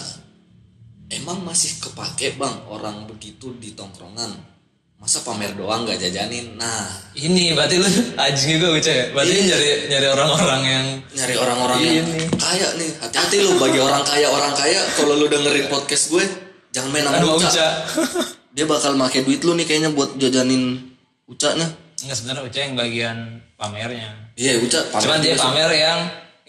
emang 1.11 1.43
masih 1.43 1.83
kepake 1.83 2.39
bang 2.39 2.57
orang 2.71 3.11
begitu 3.11 3.51
di 3.59 3.75
tongkrongan 3.75 4.52
masa 5.03 5.19
pamer 5.21 5.51
doang 5.53 5.83
nggak 5.83 5.99
jajanin 5.99 6.55
nah 6.55 6.87
Ini 7.13 7.53
berarti 7.53 7.77
lu 7.77 7.89
anjing 8.17 8.57
juga 8.57 8.79
ya? 8.79 9.11
Berarti 9.11 9.35
Iya. 9.35 9.45
nyari 9.51 9.69
nyari 9.91 10.07
orang-orang 10.09 10.63
yang 10.63 10.87
nyari 11.13 11.35
orang-orang 11.37 11.79
yang 11.83 12.07
Ini. 12.07 12.25
kaya 12.39 12.69
nih 12.79 12.91
hati-hati 13.03 13.37
lu 13.43 13.59
bagi 13.59 13.77
orang 13.77 14.01
kaya 14.01 14.31
orang 14.31 14.55
kaya 14.55 14.79
kalau 14.95 15.19
lu 15.19 15.27
dengerin 15.27 15.67
podcast 15.67 16.09
gue 16.09 16.23
jangan 16.71 16.89
main 16.89 17.03
sama 17.05 17.19
uca. 17.29 17.51
Uca. 17.51 17.69
dia 18.55 18.65
bakal 18.65 18.95
make 18.95 19.21
duit 19.21 19.43
lu 19.43 19.53
nih 19.53 19.67
kayaknya 19.67 19.91
buat 19.91 20.15
jajanin 20.17 20.95
uca 21.27 21.51
nya 21.59 21.67
Enggak 21.99 22.17
sebenarnya 22.17 22.43
Uca 22.43 22.59
yang 22.59 22.75
bagian 22.75 23.17
pamernya. 23.55 24.09
iya 24.35 24.57
uca 24.57 24.79
pamer 24.89 25.03
Cuman 25.03 25.19
dia 25.21 25.35
pamer 25.37 25.71
yang 25.73 25.99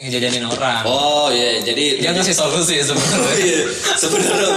ngejajanin 0.04 0.44
orang. 0.44 0.84
oh 0.84 1.28
iya 1.28 1.64
jadi 1.64 1.84
Dia 2.00 2.12
ngasih 2.12 2.36
solusi 2.36 2.76
sebenarnya. 2.86 3.36
iya 3.40 3.60
sebenarnya 3.96 4.50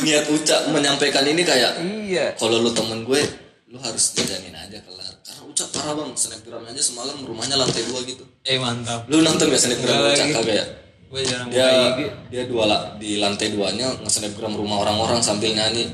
niat 0.00 0.24
uca 0.26 0.56
menyampaikan 0.68 1.22
ini 1.22 1.42
kayak 1.42 1.76
iya. 1.82 2.32
kalau 2.34 2.58
lu 2.58 2.70
temen 2.70 3.04
gue 3.04 3.20
lu 3.68 3.78
harus 3.78 4.04
jajanin 4.12 4.52
aja 4.52 4.80
kelar 4.80 5.12
karena 5.20 5.42
uca 5.44 5.64
parah 5.68 5.92
bang 5.94 6.10
snapgramnya 6.12 6.70
aja 6.70 6.82
semalam 6.82 7.16
rumahnya 7.20 7.56
lantai 7.56 7.84
dua 7.84 8.00
gitu 8.02 8.24
Eh 8.42 8.56
mantap. 8.56 9.04
lu 9.06 9.20
nonton 9.20 9.46
gak 9.46 9.60
snapgram 9.60 10.08
uca 10.08 10.24
kagak 10.34 10.56
ya 10.56 10.66
Gue 11.08 11.24
jarang 11.24 11.48
dia 11.48 11.68
IG. 11.94 12.00
dia 12.28 12.42
dua 12.44 12.64
lah 12.64 12.80
di 12.96 13.16
lantai 13.16 13.48
duanya 13.48 13.92
nge-snapgram 13.98 14.52
rumah 14.52 14.80
orang-orang 14.82 15.20
sambil 15.20 15.48
nyanyi 15.50 15.88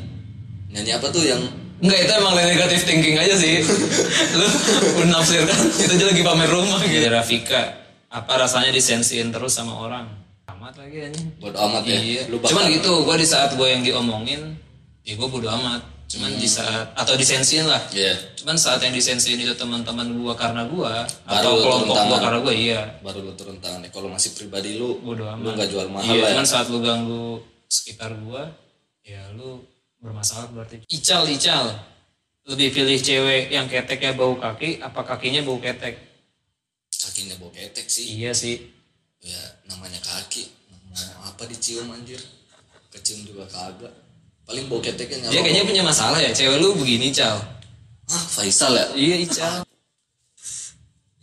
nyanyi 0.68 0.90
apa 0.92 1.07
tuh 1.09 1.22
yang 1.22 1.38
Enggak 1.74 2.00
itu 2.00 2.12
emang 2.14 2.35
negatif 2.35 2.80
thinking 2.83 3.14
aja 3.14 3.35
sih. 3.35 3.61
lu 4.38 4.46
menafsirkan 4.96 5.59
itu 5.76 5.92
aja 5.92 6.07
lagi 6.07 6.22
pamer 6.22 6.48
rumah 6.48 6.80
gitu. 6.80 7.02
Rafika, 7.07 7.62
apa 8.14 8.33
rasanya 8.38 8.70
disensiin 8.70 9.35
terus 9.35 9.59
sama 9.59 9.74
orang? 9.74 10.07
Amat 10.46 10.79
lagi 10.79 11.11
anjing. 11.11 11.29
bodo 11.42 11.59
amat 11.66 11.83
ya 11.83 11.98
Iya. 11.98 12.22
lu 12.31 12.38
Cuman 12.38 12.70
gitu, 12.70 13.03
gue 13.03 13.16
di 13.18 13.27
saat 13.27 13.59
gue 13.59 13.66
yang 13.66 13.83
diomongin, 13.83 14.55
ya 15.03 15.18
gue 15.18 15.29
bodo 15.29 15.50
amat. 15.50 15.83
Cuman 16.07 16.31
di 16.38 16.46
saat 16.46 16.94
atau 16.94 17.18
disensiin 17.18 17.66
lah. 17.66 17.81
Iya. 17.90 18.14
Cuman 18.38 18.55
saat 18.55 18.79
yang 18.87 18.94
disensiin 18.94 19.40
itu 19.42 19.50
teman-teman 19.59 20.14
gue 20.14 20.35
karena 20.38 20.62
gue 20.68 20.92
atau 21.27 21.50
lu 21.59 21.62
kelompok 21.64 21.96
gue 21.96 22.18
karena 22.22 22.38
gue 22.44 22.55
iya. 22.55 22.81
baru 23.03 23.18
lu 23.24 23.33
turun 23.35 23.59
tangan 23.59 23.83
ya 23.83 23.90
kalau 23.90 24.07
masih 24.12 24.31
pribadi 24.38 24.79
lu 24.79 25.00
Bodo 25.03 25.27
lu 25.27 25.33
amat. 25.35 25.59
nggak 25.59 25.68
jual 25.74 25.87
mahal 25.90 26.12
Iya, 26.14 26.22
lah 26.22 26.29
ya 26.31 26.33
cuman 26.38 26.46
saat 26.46 26.66
lu 26.70 26.79
ganggu 26.85 27.42
sekitar 27.66 28.14
gue, 28.14 28.42
ya 29.03 29.20
lu 29.35 29.59
bermasalah 29.98 30.55
berarti. 30.55 30.87
Ical, 30.87 31.27
ical. 31.27 31.66
Lebih 32.46 32.68
pilih 32.77 32.98
cewek 33.00 33.50
yang 33.50 33.66
keteknya 33.66 34.12
bau 34.14 34.37
kaki, 34.38 34.79
apa 34.79 35.00
kakinya 35.03 35.42
bau 35.42 35.59
ketek? 35.59 36.13
Kakinya 37.05 37.35
bau 37.37 37.51
ketek 37.51 37.87
sih 37.87 38.07
Iya 38.17 38.33
sih. 38.33 38.57
ya 39.21 39.40
namanya 39.67 40.01
kaki 40.01 40.49
mau 40.88 41.27
apa 41.27 41.43
dicium 41.45 41.88
anjir 41.90 42.21
kecium 42.88 43.25
juga 43.25 43.45
kagak 43.49 43.90
paling 44.45 44.69
bau 44.69 44.79
keteknya 44.79 45.29
Dia 45.29 45.31
nyala 45.33 45.43
kayaknya 45.43 45.64
punya 45.64 45.83
masalah 45.83 46.19
ya, 46.21 46.31
cewek 46.31 46.61
lu 46.61 46.77
begini, 46.77 47.09
Cal. 47.11 47.40
Hah, 48.05 48.25
Faisal 48.29 48.77
ya 48.77 48.87
Iya 48.93 49.17
Ical. 49.25 49.55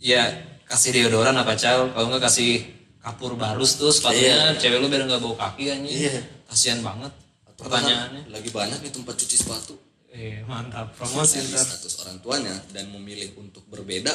Ya 0.02 0.22
kasih 0.66 0.90
deodoran 0.92 1.38
apa 1.38 1.54
Cal? 1.54 1.94
Kalau 1.94 2.06
nggak 2.10 2.26
kasih 2.26 2.66
kapur 2.98 3.38
barus 3.38 3.78
tuh 3.78 3.94
sepatunya 3.94 4.58
cewek 4.58 4.82
lu 4.82 4.90
biar 4.90 5.06
nggak 5.06 5.22
bau 5.22 5.38
kaki 5.38 5.70
anjing. 5.70 6.10
Iya. 6.10 6.18
Kasihan 6.50 6.82
banget. 6.82 7.14
Atau 7.46 7.70
Pertanyaannya. 7.70 8.22
kan 8.26 8.32
lagi 8.34 8.50
banyak 8.50 8.78
nih 8.82 8.92
tempat 8.92 9.14
cuci 9.14 9.36
sepatu 9.38 9.74
Eh 10.12 10.44
mantap 10.44 10.92
promosi 10.92 11.40
status 11.40 12.04
orang 12.04 12.20
tuanya 12.20 12.52
dan 12.76 12.92
memilih 12.92 13.32
untuk 13.40 13.64
berbeda 13.64 14.12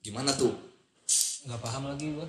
gimana 0.00 0.34
tuh 0.34 0.50
Nggak 1.48 1.64
paham 1.64 1.82
lagi 1.88 2.12
gua. 2.12 2.28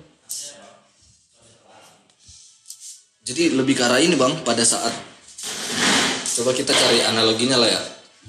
Jadi 3.20 3.52
lebih 3.52 3.76
ke 3.76 3.84
arah 3.84 4.00
ini 4.00 4.16
bang, 4.16 4.32
pada 4.48 4.64
saat 4.64 4.96
coba 6.40 6.56
kita 6.56 6.72
cari 6.72 7.04
analoginya 7.04 7.60
lah 7.60 7.68
ya. 7.68 7.82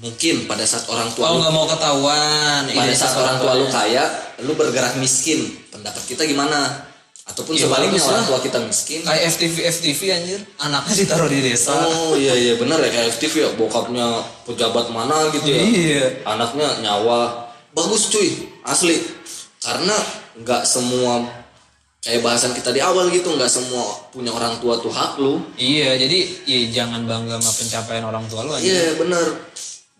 Mungkin 0.04 0.44
pada 0.44 0.68
saat 0.68 0.84
orang 0.92 1.08
tua 1.16 1.32
Oh 1.32 1.40
lu, 1.40 1.40
nggak 1.40 1.54
mau 1.56 1.64
ketahuan. 1.64 2.68
pada 2.68 2.92
saat 2.92 3.16
orang 3.16 3.40
tua 3.40 3.52
lu 3.56 3.66
kaya, 3.72 4.04
lu 4.44 4.52
bergerak 4.52 5.00
miskin. 5.00 5.48
Pendapat 5.72 6.04
kita 6.04 6.28
gimana? 6.28 6.84
Ataupun 7.24 7.56
Ya, 7.56 7.64
sebaliknya 7.64 8.02
orang 8.04 8.28
tua 8.28 8.38
kita 8.44 8.60
miskin. 8.60 9.00
Kayak 9.00 9.32
FTV 9.32 9.56
FTV 9.72 10.00
anjir. 10.12 10.40
Anaknya 10.60 10.94
ditaruh 11.08 11.28
di 11.32 11.40
desa. 11.40 11.72
Oh 11.72 12.12
iya 12.20 12.36
iya 12.36 12.60
benar 12.60 12.76
ya 12.84 12.92
kayak 12.92 13.16
FTV 13.16 13.34
ya 13.48 13.50
bokapnya 13.56 14.20
pejabat 14.44 14.92
mana 14.92 15.32
gitu 15.32 15.48
ya. 15.48 15.56
Iya. 15.56 16.04
Anaknya 16.28 16.84
nyawa. 16.84 17.48
Bagus 17.72 18.12
cuy, 18.12 18.52
asli. 18.68 19.00
Karena 19.56 19.96
nggak 20.40 20.62
semua 20.64 21.24
kayak 22.02 22.24
bahasan 22.24 22.50
kita 22.56 22.74
di 22.74 22.82
awal 22.82 23.12
gitu, 23.14 23.30
nggak 23.36 23.50
semua 23.50 23.84
punya 24.10 24.34
orang 24.34 24.58
tua 24.58 24.80
tuh 24.80 24.90
hak 24.90 25.22
lu. 25.22 25.38
Iya, 25.54 25.94
jadi 26.00 26.18
ya 26.48 26.58
jangan 26.82 27.06
bangga 27.06 27.38
sama 27.38 27.52
pencapaian 27.54 28.04
orang 28.08 28.24
tua 28.26 28.42
lu 28.42 28.50
anjir. 28.56 28.74
Iya 28.74 28.98
benar. 28.98 29.26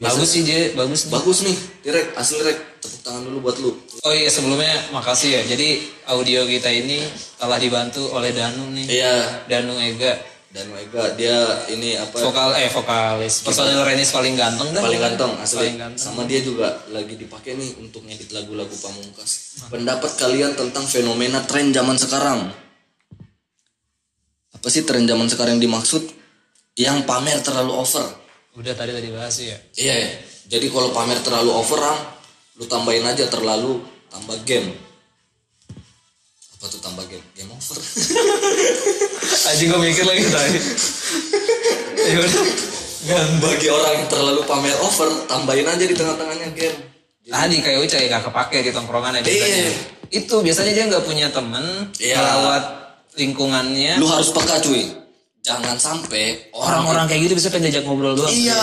Bagus 0.02 0.34
sih 0.34 0.42
dia, 0.42 0.74
bagus 0.74 1.06
nih. 1.06 1.12
Bagus 1.14 1.38
nih, 1.46 1.56
direk, 1.86 2.06
asli 2.18 2.42
rek. 2.42 2.58
Tepuk 2.82 3.00
tangan 3.06 3.22
dulu 3.22 3.38
buat 3.46 3.56
lu. 3.62 3.70
Oh 4.02 4.10
iya 4.10 4.26
sebelumnya 4.26 4.90
makasih 4.90 5.30
ya. 5.38 5.42
Jadi 5.46 5.78
audio 6.10 6.42
kita 6.42 6.66
ini 6.74 7.06
telah 7.38 7.54
dibantu 7.62 8.10
oleh 8.10 8.34
Danu 8.34 8.66
nih. 8.74 8.86
Iya, 8.90 9.46
Danu 9.46 9.78
Ega, 9.78 10.18
dan 10.52 10.68
Ega 10.76 11.16
dia 11.16 11.36
ini 11.72 11.96
apa? 11.96 12.12
vokal 12.20 12.52
eh 12.60 12.68
vokalis. 12.68 13.40
Personil 13.40 13.80
Renis 13.88 14.12
paling 14.12 14.36
ganteng 14.36 14.68
dah. 14.76 14.84
paling 14.84 15.00
ganteng 15.00 15.32
asli. 15.40 15.64
Paling 15.64 15.78
ganteng. 15.80 16.04
Sama 16.04 16.28
dia 16.28 16.44
juga 16.44 16.76
lagi 16.92 17.16
dipakai 17.16 17.56
nih 17.56 17.80
untuk 17.80 18.04
ngedit 18.04 18.36
lagu-lagu 18.36 18.76
pamungkas. 18.76 19.64
Pendapat 19.72 20.12
kalian 20.20 20.52
tentang 20.52 20.84
fenomena 20.84 21.40
tren 21.48 21.72
zaman 21.72 21.96
sekarang? 21.96 22.52
Apa 24.52 24.68
sih 24.68 24.84
tren 24.84 25.08
zaman 25.08 25.32
sekarang 25.32 25.56
yang 25.56 25.72
dimaksud? 25.72 26.04
Yang 26.76 27.08
pamer 27.08 27.40
terlalu 27.40 27.72
over. 27.72 28.04
Udah 28.52 28.76
tadi 28.76 28.92
tadi 28.92 29.08
bahas 29.08 29.32
ya. 29.40 29.56
Iya, 29.80 29.94
ya. 29.96 30.08
jadi 30.52 30.68
kalau 30.68 30.92
pamer 30.92 31.24
terlalu 31.24 31.48
over, 31.48 31.80
Ram, 31.80 31.96
lu 32.60 32.68
tambahin 32.68 33.04
aja 33.08 33.24
terlalu 33.32 33.80
tambah 34.12 34.36
game. 34.44 34.68
Tuh 36.62 36.78
tambah 36.78 37.02
game? 37.10 37.26
Game 37.34 37.50
over. 37.50 37.74
Aji 39.50 39.62
gue 39.70 39.80
mikir 39.82 40.04
lagi 40.06 40.24
tadi. 40.30 40.58
ya. 43.02 43.18
Bagi 43.42 43.66
orang 43.66 43.92
yang 43.98 44.06
terlalu 44.06 44.40
pamer 44.46 44.76
over, 44.78 45.26
tambahin 45.26 45.66
aja 45.66 45.82
di 45.82 45.90
tengah-tengahnya 45.90 46.48
game. 46.54 46.78
Tadi 47.22 47.56
kayak 47.58 47.78
Uca 47.82 47.96
ya 47.98 48.06
gak 48.08 48.24
kepake 48.30 48.56
di 48.62 48.70
tongkrongan 48.70 49.18
ya 49.18 49.22
biasanya. 49.26 49.58
Iya. 49.58 49.74
Itu 50.12 50.34
biasanya 50.42 50.72
dia 50.74 50.84
nggak 50.86 51.04
punya 51.06 51.26
temen, 51.34 51.90
Iya. 51.98 52.16
melawat 52.18 52.64
lingkungannya. 53.18 53.98
Lu 53.98 54.06
harus 54.06 54.30
peka 54.30 54.62
cuy. 54.62 54.86
Jangan 55.42 55.74
sampai 55.74 56.46
orang 56.54 56.86
Orang-orang 56.86 57.10
kayak 57.10 57.26
gitu 57.26 57.34
bisa 57.42 57.50
pengen 57.50 57.74
diajak 57.74 57.82
ngobrol 57.82 58.14
doang. 58.14 58.30
Iya. 58.30 58.62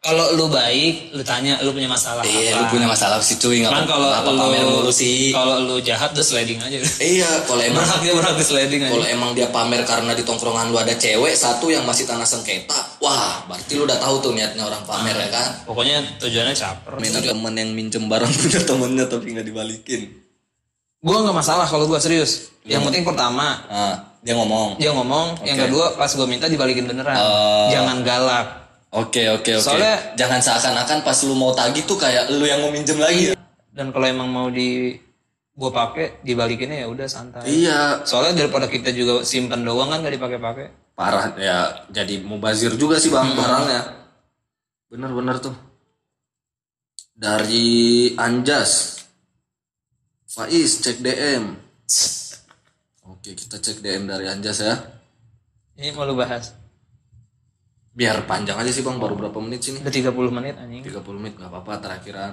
Kalau 0.00 0.32
lu 0.32 0.48
baik, 0.48 1.12
lu 1.12 1.20
tanya 1.20 1.60
lu 1.60 1.76
punya 1.76 1.84
masalah 1.84 2.24
Iya, 2.24 2.56
apa. 2.56 2.72
lu 2.72 2.72
punya 2.72 2.88
masalah 2.88 3.20
sih 3.20 3.36
cuy, 3.36 3.60
nggak 3.60 3.68
Cuman 3.68 3.84
apa 3.84 3.92
kalau 3.92 4.08
apa 4.08 4.30
pamer 4.32 4.64
mulu 4.64 4.88
sih. 4.88 5.28
Kalau 5.28 5.60
lu 5.60 5.76
jahat 5.84 6.16
tuh 6.16 6.24
sliding 6.24 6.56
aja. 6.56 6.80
Iya, 6.96 7.44
kalau 7.44 7.60
emang 7.60 7.84
berhak 7.84 8.00
dia 8.00 8.12
berhak 8.16 8.32
di 8.32 8.44
sliding 8.48 8.80
aja. 8.80 8.96
kalau 8.96 9.04
emang 9.04 9.30
dia 9.36 9.52
pamer 9.52 9.84
karena 9.84 10.16
di 10.16 10.24
tongkrongan 10.24 10.72
lu 10.72 10.80
ada 10.80 10.96
cewek 10.96 11.36
satu 11.36 11.68
yang 11.68 11.84
masih 11.84 12.08
tanah 12.08 12.24
sengketa, 12.24 12.96
wah, 12.96 13.44
berarti 13.44 13.76
lu 13.76 13.84
udah 13.84 14.00
tahu 14.00 14.24
tuh 14.24 14.32
niatnya 14.32 14.64
orang 14.64 14.80
pamer 14.88 15.12
ya 15.12 15.28
kan. 15.28 15.68
Pokoknya 15.68 16.00
tujuannya 16.16 16.56
caper. 16.56 16.92
Main 16.96 17.12
temen 17.20 17.52
yang 17.52 17.70
minjem 17.76 18.04
barang 18.08 18.32
punya 18.40 18.60
temennya 18.64 19.04
tapi 19.04 19.36
nggak 19.36 19.44
dibalikin. 19.44 20.00
Gua 21.04 21.28
nggak 21.28 21.36
masalah 21.36 21.68
kalau 21.68 21.84
gua 21.84 22.00
serius. 22.00 22.48
Yang 22.64 22.88
penting 22.88 23.04
pertama 23.04 23.68
Nah, 23.68 24.16
dia 24.24 24.32
ngomong. 24.32 24.80
dia 24.80 24.96
ngomong, 24.96 25.44
yang 25.44 25.60
kedua 25.60 25.92
pas 25.92 26.08
gua 26.08 26.24
minta 26.24 26.48
dibalikin 26.48 26.88
beneran. 26.88 27.20
Oh. 27.20 27.68
Jangan 27.68 28.00
galak. 28.00 28.48
Oke 28.90 29.30
oke 29.30 29.50
oke. 29.54 29.62
Soalnya- 29.62 30.18
jangan 30.18 30.42
seakan-akan 30.42 30.98
pas 31.00 31.18
lu 31.22 31.34
mau 31.34 31.54
tagih 31.54 31.86
tuh 31.86 31.94
kayak 31.94 32.26
lu 32.28 32.42
yang 32.42 32.58
mau 32.58 32.74
minjem 32.74 32.98
lagi. 32.98 33.38
Dan 33.70 33.94
kalau 33.94 34.02
emang 34.04 34.26
mau 34.26 34.50
di 34.50 34.98
gua 35.54 35.70
pakai 35.70 36.18
dibalikinnya 36.20 36.82
ya 36.82 36.88
udah 36.90 37.06
santai. 37.06 37.46
Iya, 37.46 38.02
Soalnya 38.02 38.42
daripada 38.42 38.66
kita 38.66 38.90
juga 38.90 39.22
simpen 39.22 39.62
doang 39.62 39.88
kan 39.88 40.02
gak 40.02 40.14
dipakai-pakai. 40.14 40.66
parah 40.90 41.32
ya. 41.38 41.86
Jadi 41.88 42.20
mubazir 42.20 42.76
juga 42.76 43.00
sih 43.00 43.08
bang 43.08 43.32
barangnya. 43.32 43.80
Bener-bener 44.86 45.40
tuh. 45.40 45.54
Dari 47.14 47.68
Anjas, 48.16 49.00
Faiz 50.26 50.80
cek 50.80 51.00
DM. 51.00 51.56
Oke 53.06 53.32
kita 53.32 53.56
cek 53.56 53.80
DM 53.80 54.04
dari 54.04 54.28
Anjas 54.28 54.60
ya. 54.60 54.76
Ini 55.74 55.92
mau 55.92 56.04
lu 56.04 56.12
bahas. 56.14 56.52
Biar 57.90 58.24
panjang 58.24 58.56
aja 58.56 58.70
sih 58.70 58.86
bang, 58.86 58.96
baru 58.96 59.18
berapa 59.18 59.38
menit 59.42 59.66
sih 59.66 59.74
nih? 59.74 59.82
Udah 59.82 60.12
30 60.12 60.30
menit 60.30 60.54
anjing. 60.56 60.82
30 60.86 61.20
menit 61.20 61.34
nggak 61.36 61.50
apa-apa 61.50 61.72
terakhiran. 61.82 62.32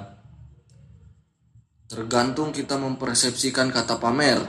Tergantung 1.87 2.53
kita 2.53 2.75
mempersepsikan 2.77 3.73
kata 3.73 3.97
pamer. 3.97 4.39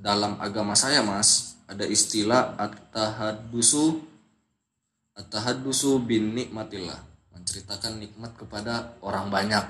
Dalam 0.00 0.40
agama 0.40 0.72
saya 0.72 1.04
mas, 1.04 1.60
ada 1.68 1.84
istilah 1.84 2.56
at-tahaddusu 2.56 4.00
at-tahaddusu 5.16 6.00
bin 6.00 6.32
nikmatillah. 6.32 7.08
menceritakan 7.30 8.04
nikmat 8.04 8.36
kepada 8.36 9.00
orang 9.00 9.32
banyak 9.32 9.64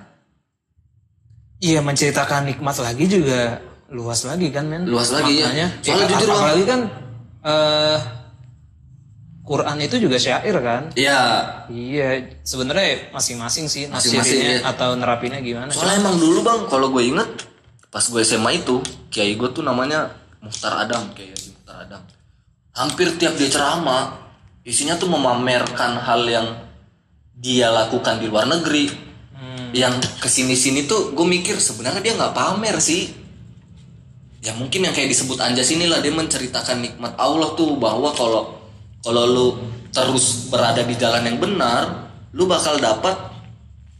Iya 1.61 1.85
menceritakan 1.85 2.49
nikmat 2.49 2.73
lagi 2.81 3.05
juga 3.05 3.61
luas 3.93 4.25
lagi 4.25 4.49
kan 4.49 4.65
men. 4.65 4.89
Luas 4.89 5.13
lagi, 5.13 5.45
ya. 5.45 5.53
Maknanya, 5.53 5.69
Soalnya 5.85 6.07
ya, 6.09 6.11
jujur, 6.17 6.29
apalagi 6.33 6.65
kan 6.65 6.81
eh 7.45 7.99
Quran 9.51 9.83
itu 9.83 9.99
juga 9.99 10.15
syair 10.15 10.55
kan. 10.63 10.95
iya 10.95 11.19
Iya 11.67 12.23
sebenarnya 12.41 13.11
masing-masing 13.11 13.67
sih 13.67 13.91
Masing-masing, 13.91 14.39
iya. 14.39 14.63
atau 14.63 14.95
nerapinnya 14.95 15.43
gimana. 15.43 15.75
soalnya 15.75 15.99
emang 15.99 16.17
dulu 16.17 16.39
bang 16.41 16.61
kalau 16.65 16.87
gue 16.89 17.03
inget 17.05 17.27
pas 17.87 18.01
gue 18.01 18.23
SMA 18.23 18.63
itu 18.63 18.79
kiai 19.09 19.35
gue 19.35 19.51
tuh 19.51 19.61
namanya 19.61 20.15
Muhtar 20.39 20.79
Adam 20.79 21.11
kiai 21.11 21.29
Haji 21.29 21.51
Muhtar 21.53 21.83
Adam 21.83 22.03
hampir 22.73 23.11
tiap 23.19 23.35
dia 23.35 23.51
ceramah 23.51 24.15
isinya 24.63 24.95
tuh 24.95 25.11
memamerkan 25.11 25.99
hal 25.99 26.23
yang 26.25 26.47
dia 27.35 27.67
lakukan 27.69 28.17
di 28.17 28.31
luar 28.31 28.47
negeri 28.47 29.11
Hmm. 29.33 29.73
yang 29.73 29.91
ke 30.21 30.29
sini 30.29 30.53
sini 30.53 30.85
tuh 30.85 31.11
gue 31.11 31.25
mikir 31.25 31.57
sebenarnya 31.57 31.99
dia 31.99 32.13
nggak 32.13 32.31
pamer 32.31 32.77
sih 32.77 33.09
ya 34.41 34.53
mungkin 34.53 34.85
yang 34.85 34.93
kayak 34.93 35.09
disebut 35.09 35.41
anjas 35.41 35.69
inilah 35.71 35.99
dia 35.99 36.13
menceritakan 36.13 36.79
nikmat 36.79 37.17
Allah 37.17 37.51
tuh 37.55 37.73
bahwa 37.75 38.13
kalau 38.13 38.60
kalau 39.01 39.25
lu 39.25 39.47
terus 39.91 40.47
berada 40.47 40.81
di 40.81 40.95
jalan 40.95 41.25
yang 41.25 41.37
benar 41.37 42.09
lu 42.31 42.45
bakal 42.45 42.77
dapat 42.77 43.17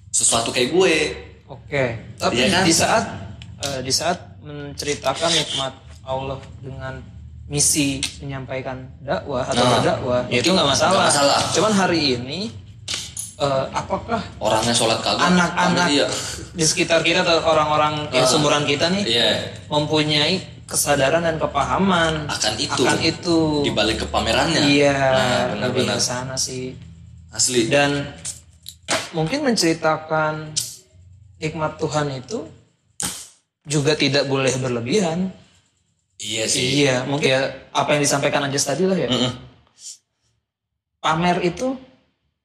sesuatu 0.09 0.51
kayak 0.51 0.71
gue 0.71 0.95
Oke. 1.47 1.85
Tapi 2.15 2.35
Iya 2.37 2.47
kan? 2.49 2.63
di 2.63 2.71
saat 2.71 3.05
eh, 3.61 3.81
di 3.81 3.91
saat 3.91 4.39
menceritakan 4.41 5.31
nikmat 5.31 5.75
Allah 6.01 6.39
dengan 6.57 7.03
misi 7.45 7.99
menyampaikan 8.21 8.79
dakwah 9.01 9.43
atau 9.43 9.59
Nah, 9.59 9.71
berdakwah, 9.77 10.23
ya 10.27 10.39
itu 10.39 10.47
nggak 10.49 10.63
masalah. 10.65 11.11
masalah. 11.11 11.43
Cuman 11.51 11.73
hari 11.75 12.15
ini 12.15 12.55
eh, 13.37 13.65
apakah 13.73 14.23
orangnya 14.39 14.71
sholat 14.71 15.01
kagak 15.01 15.27
anak-anak 15.27 15.87
iya 15.91 16.07
di 16.53 16.63
sekitar 16.63 17.03
kita 17.03 17.25
atau 17.25 17.43
orang-orang 17.43 18.07
yang 18.11 18.23
Ah. 18.23 18.29
seumuran 18.29 18.63
kita 18.63 18.87
nih 18.89 19.03
iya 19.09 19.31
mempunyai 19.67 20.39
kesadaran 20.71 21.27
dan 21.27 21.37
kepahaman 21.37 22.31
akan 22.31 22.55
itu 22.57 22.83
akan 22.87 22.99
itu. 23.03 23.39
di 23.67 23.75
balik 23.75 24.07
kepamerannya 24.07 24.63
Iya, 24.63 24.95
nah, 24.95 25.43
benar-benar 25.53 25.99
sana 25.99 26.39
sih. 26.39 26.79
asli 27.31 27.67
Dan 27.67 28.07
mungkin 29.11 29.43
menceritakan 29.43 30.55
nikmat 31.43 31.75
Tuhan 31.77 32.15
itu 32.15 32.47
juga 33.67 33.99
tidak 33.99 34.25
boleh 34.25 34.55
berlebihan. 34.57 35.35
iya 36.17 36.47
sih 36.47 36.87
Iya, 36.87 37.03
mungkin 37.05 37.27
ya 37.27 37.41
apa 37.75 37.99
yang 37.99 38.03
disampaikan 38.03 38.47
Anjas 38.47 38.65
tadi 38.65 38.87
lah 38.87 38.95
ya. 38.95 39.11
Mm-mm. 39.11 39.33
Pamer 41.01 41.41
itu 41.43 41.75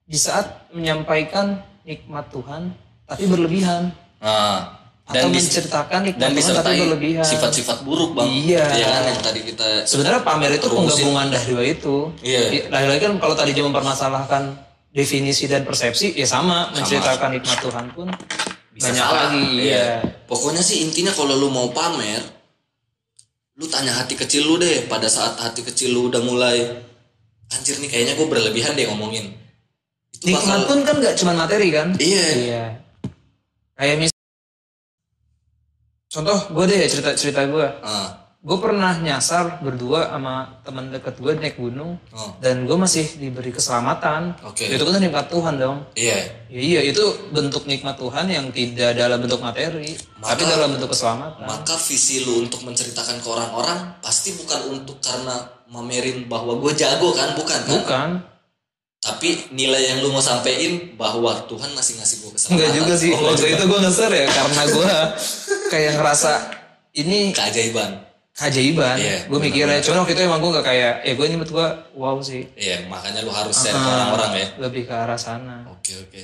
di 0.06 0.16
saat 0.16 0.70
menyampaikan 0.72 1.60
nikmat 1.84 2.30
Tuhan 2.30 2.74
tapi 3.06 3.26
berlebihan 3.26 3.90
nah 4.18 4.85
atau 5.06 5.14
dan 5.14 5.30
menceritakan 5.30 6.00
dan 6.18 6.30
disertai 6.34 6.82
sifat-sifat 7.22 7.86
buruk 7.86 8.18
bang 8.18 8.26
Iya. 8.26 8.66
kan 8.66 9.04
yang 9.06 9.22
tadi 9.22 9.42
kita 9.46 9.68
Sebenarnya 9.86 10.26
pamer 10.26 10.58
itu 10.58 10.66
penggabungan 10.66 11.30
dari 11.30 11.46
dua 11.54 11.64
itu. 11.64 11.96
Iya. 12.20 12.74
Lagi-lagi 12.74 13.02
kan 13.04 13.14
kalau 13.22 13.36
tadi 13.38 13.54
dia 13.54 13.62
mempermasalahkan 13.62 14.44
definisi 14.90 15.46
dan 15.46 15.62
persepsi, 15.62 16.16
ya 16.16 16.26
sama, 16.26 16.72
menceritakan 16.72 17.38
nikmat 17.38 17.60
Tuhan 17.60 17.86
pun 17.94 18.08
bisa 18.72 18.92
banyak 18.92 18.98
salah. 18.98 19.22
lagi. 19.30 19.44
Iya. 19.62 19.88
pokoknya 20.26 20.60
sih 20.60 20.82
intinya 20.82 21.12
kalau 21.12 21.32
lu 21.32 21.48
mau 21.48 21.70
pamer 21.70 22.20
lu 23.56 23.68
tanya 23.68 23.94
hati 23.94 24.16
kecil 24.16 24.44
lu 24.44 24.56
deh 24.58 24.84
pada 24.86 25.08
saat 25.08 25.38
hati 25.38 25.64
kecil 25.64 25.92
lu 25.92 26.10
udah 26.10 26.20
mulai 26.20 26.60
anjir 27.52 27.78
nih 27.78 27.88
kayaknya 27.88 28.14
gue 28.16 28.28
berlebihan 28.28 28.74
deh 28.74 28.84
ngomongin 28.86 29.32
itu 30.12 30.28
Nikmat 30.28 30.44
bakal 30.44 30.60
pun 30.66 30.80
kan 30.82 30.96
gak 30.98 31.16
cuma 31.16 31.32
materi 31.38 31.72
kan? 31.72 31.88
iya 31.96 32.26
Iya. 32.34 32.64
Kayak 33.76 33.96
mis 34.02 34.12
Contoh 36.16 36.40
gue 36.50 36.64
deh 36.66 36.80
cerita 36.86 37.12
cerita 37.12 37.44
gue. 37.44 37.68
ah 37.82 38.24
Gue 38.40 38.62
pernah 38.62 38.94
nyasar 38.96 39.58
berdua 39.60 40.06
sama 40.08 40.62
teman 40.62 40.88
deket 40.88 41.18
gue 41.18 41.34
naik 41.34 41.58
gunung 41.58 41.98
oh 42.14 42.30
dan 42.38 42.64
gue 42.64 42.78
masih 42.78 43.18
diberi 43.18 43.50
keselamatan. 43.50 44.38
Oke. 44.46 44.70
Itu 44.70 44.86
kan 44.86 44.96
nikmat 44.96 45.28
Tuhan 45.28 45.58
dong. 45.58 45.82
iya 45.94 46.46
Ya, 46.46 46.62
iya 46.62 46.82
itu 46.86 47.02
bentuk 47.32 47.66
nikmat 47.66 47.98
Tuhan 47.98 48.30
yang 48.30 48.48
tidak 48.50 48.94
dalam 48.94 49.18
bentuk 49.18 49.42
materi, 49.42 49.98
Maka- 50.16 50.30
tapi 50.32 50.46
dalam 50.46 50.72
bentuk 50.72 50.88
keselamatan. 50.88 51.42
maka 51.44 51.74
visi 51.76 52.22
lu 52.22 52.46
untuk 52.46 52.62
menceritakan 52.62 53.18
ke 53.18 53.28
orang-orang 53.28 53.98
pasti 53.98 54.32
bukan 54.36 54.62
untuk 54.72 55.02
karena 55.02 55.36
mamerin 55.66 56.24
bahwa 56.26 56.54
gue 56.56 56.72
jago 56.76 57.12
kan 57.12 57.34
bukan 57.34 57.60
kan 57.60 57.74
Bukan. 57.74 58.10
tapi 59.02 59.50
nilai 59.52 59.82
yang 59.88 59.98
lu 60.00 60.10
mau 60.10 60.22
sampein 60.22 60.94
bahwa 60.96 61.34
Tuhan 61.46 61.74
masih 61.74 61.98
ngasih 61.98 62.18
gue 62.22 62.32
keselamatan 62.32 62.54
Enggak 62.56 62.72
juga 62.76 62.94
sih. 62.96 63.10
Oh, 63.12 63.26
Waktu 63.26 63.42
juga. 63.44 63.50
itu 63.52 63.64
gue 63.66 63.80
ngeser 63.82 64.12
ya 64.14 64.26
karena 64.30 64.62
gue 64.68 64.90
kayak 65.68 65.92
ngerasa 65.96 66.32
ini 66.94 67.32
keajaiban 67.32 68.02
keajaiban. 68.32 69.00
Iya, 69.00 69.18
gue 69.26 69.40
mikirnya, 69.40 69.80
cuman 69.80 70.04
waktu 70.04 70.12
itu 70.12 70.22
emang 70.22 70.44
gue 70.44 70.52
gak 70.54 70.68
kayak, 70.68 70.94
eh 71.02 71.16
gue 71.16 71.24
ini 71.24 71.40
menurut 71.40 71.52
gue 71.52 71.68
wow 71.96 72.20
sih. 72.20 72.44
iya 72.56 72.84
makanya 72.86 73.24
lu 73.24 73.32
harus 73.32 73.56
share 73.56 73.72
ke 73.72 73.80
orang-orang 73.80 74.32
ya 74.36 74.48
Lebih 74.60 74.84
ke 74.84 74.94
arah 74.94 75.16
sana. 75.16 75.64
oke 75.66 75.94
oke 76.04 76.22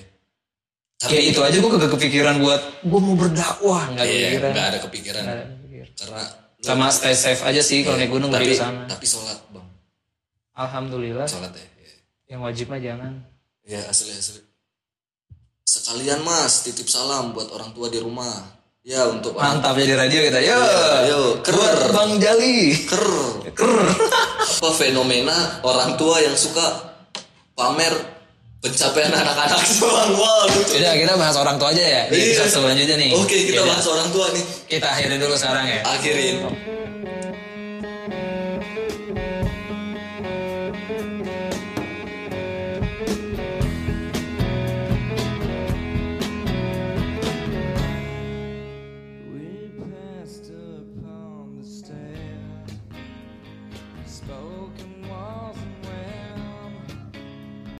Kayak 0.99 1.07
tapi 1.07 1.23
itu 1.25 1.39
aja 1.39 1.55
gue 1.55 1.69
gak 1.71 1.91
kepikiran 1.95 2.35
buat 2.37 2.61
gue 2.83 2.99
mau 2.99 3.15
berdakwah 3.15 3.83
nggak 3.89 4.05
iya 4.05 4.27
kepikiran. 4.27 4.49
nggak 4.51 4.65
ada 4.65 4.79
kepikiran 4.81 5.21
Nggak 5.23 5.33
ada 5.33 5.45
kepikiran. 5.47 5.89
karena 5.95 6.23
Sama 6.61 6.85
stay 6.91 7.15
safe 7.15 7.41
aja 7.41 7.61
sih 7.63 7.81
kalau 7.81 7.95
naik 7.95 8.11
gunung 8.11 8.29
tapi 8.29 8.43
dari 8.43 8.55
sana. 8.55 8.83
tapi 8.85 9.05
sholat 9.07 9.39
bang 9.47 9.67
Alhamdulillah. 10.53 11.25
sholat 11.25 11.51
ya 11.51 11.63
Iya. 11.79 11.93
Yang 12.27 12.39
wajib 12.43 12.65
mah 12.67 12.81
jangan. 12.81 13.13
ya 13.63 13.79
asli 13.87 14.11
asli 14.11 14.41
sekalian 15.63 16.21
mas 16.21 16.61
titip 16.61 16.85
salam 16.85 17.31
buat 17.31 17.47
orang 17.49 17.71
tua 17.71 17.87
di 17.87 17.97
rumah 17.97 18.59
ya 18.81 19.05
untuk 19.07 19.37
orang 19.37 19.61
Mantap 19.61 19.77
jadi 19.77 19.93
radio 19.95 20.19
kita. 20.25 20.39
Yo. 20.41 20.57
Iya, 20.57 20.61
yo, 21.07 21.19
Buat 21.37 21.45
keren. 21.45 21.91
Bang 21.93 22.11
Jali. 22.17 22.73
ker 22.83 23.05
apa 24.41 24.69
fenomena 24.71 25.33
orang 25.61 25.93
tua 25.95 26.17
yang 26.17 26.33
suka 26.33 26.61
pamer 27.51 27.93
pencapaian 28.57 29.09
anak-anak 29.09 29.57
doang 29.75 30.11
wah 30.13 30.45
lucu 30.47 30.77
Udah 30.77 30.93
kita 30.93 31.13
bahas 31.15 31.33
orang 31.35 31.57
tua 31.57 31.69
aja 31.69 31.81
ya 31.81 32.01
di 32.07 32.13
Iya. 32.15 32.25
episode 32.37 32.61
selanjutnya 32.61 32.95
nih. 32.95 33.09
oke 33.11 33.25
kita 33.33 33.53
Yaudah, 33.55 33.73
bahas 33.73 33.85
orang 33.87 34.07
tua 34.09 34.25
nih 34.29 34.43
Kita 34.67 34.85
akhiri 34.87 35.15
dulu 35.17 35.33
sekarang 35.35 35.65
ya. 35.67 35.79
akhirin 35.83 36.35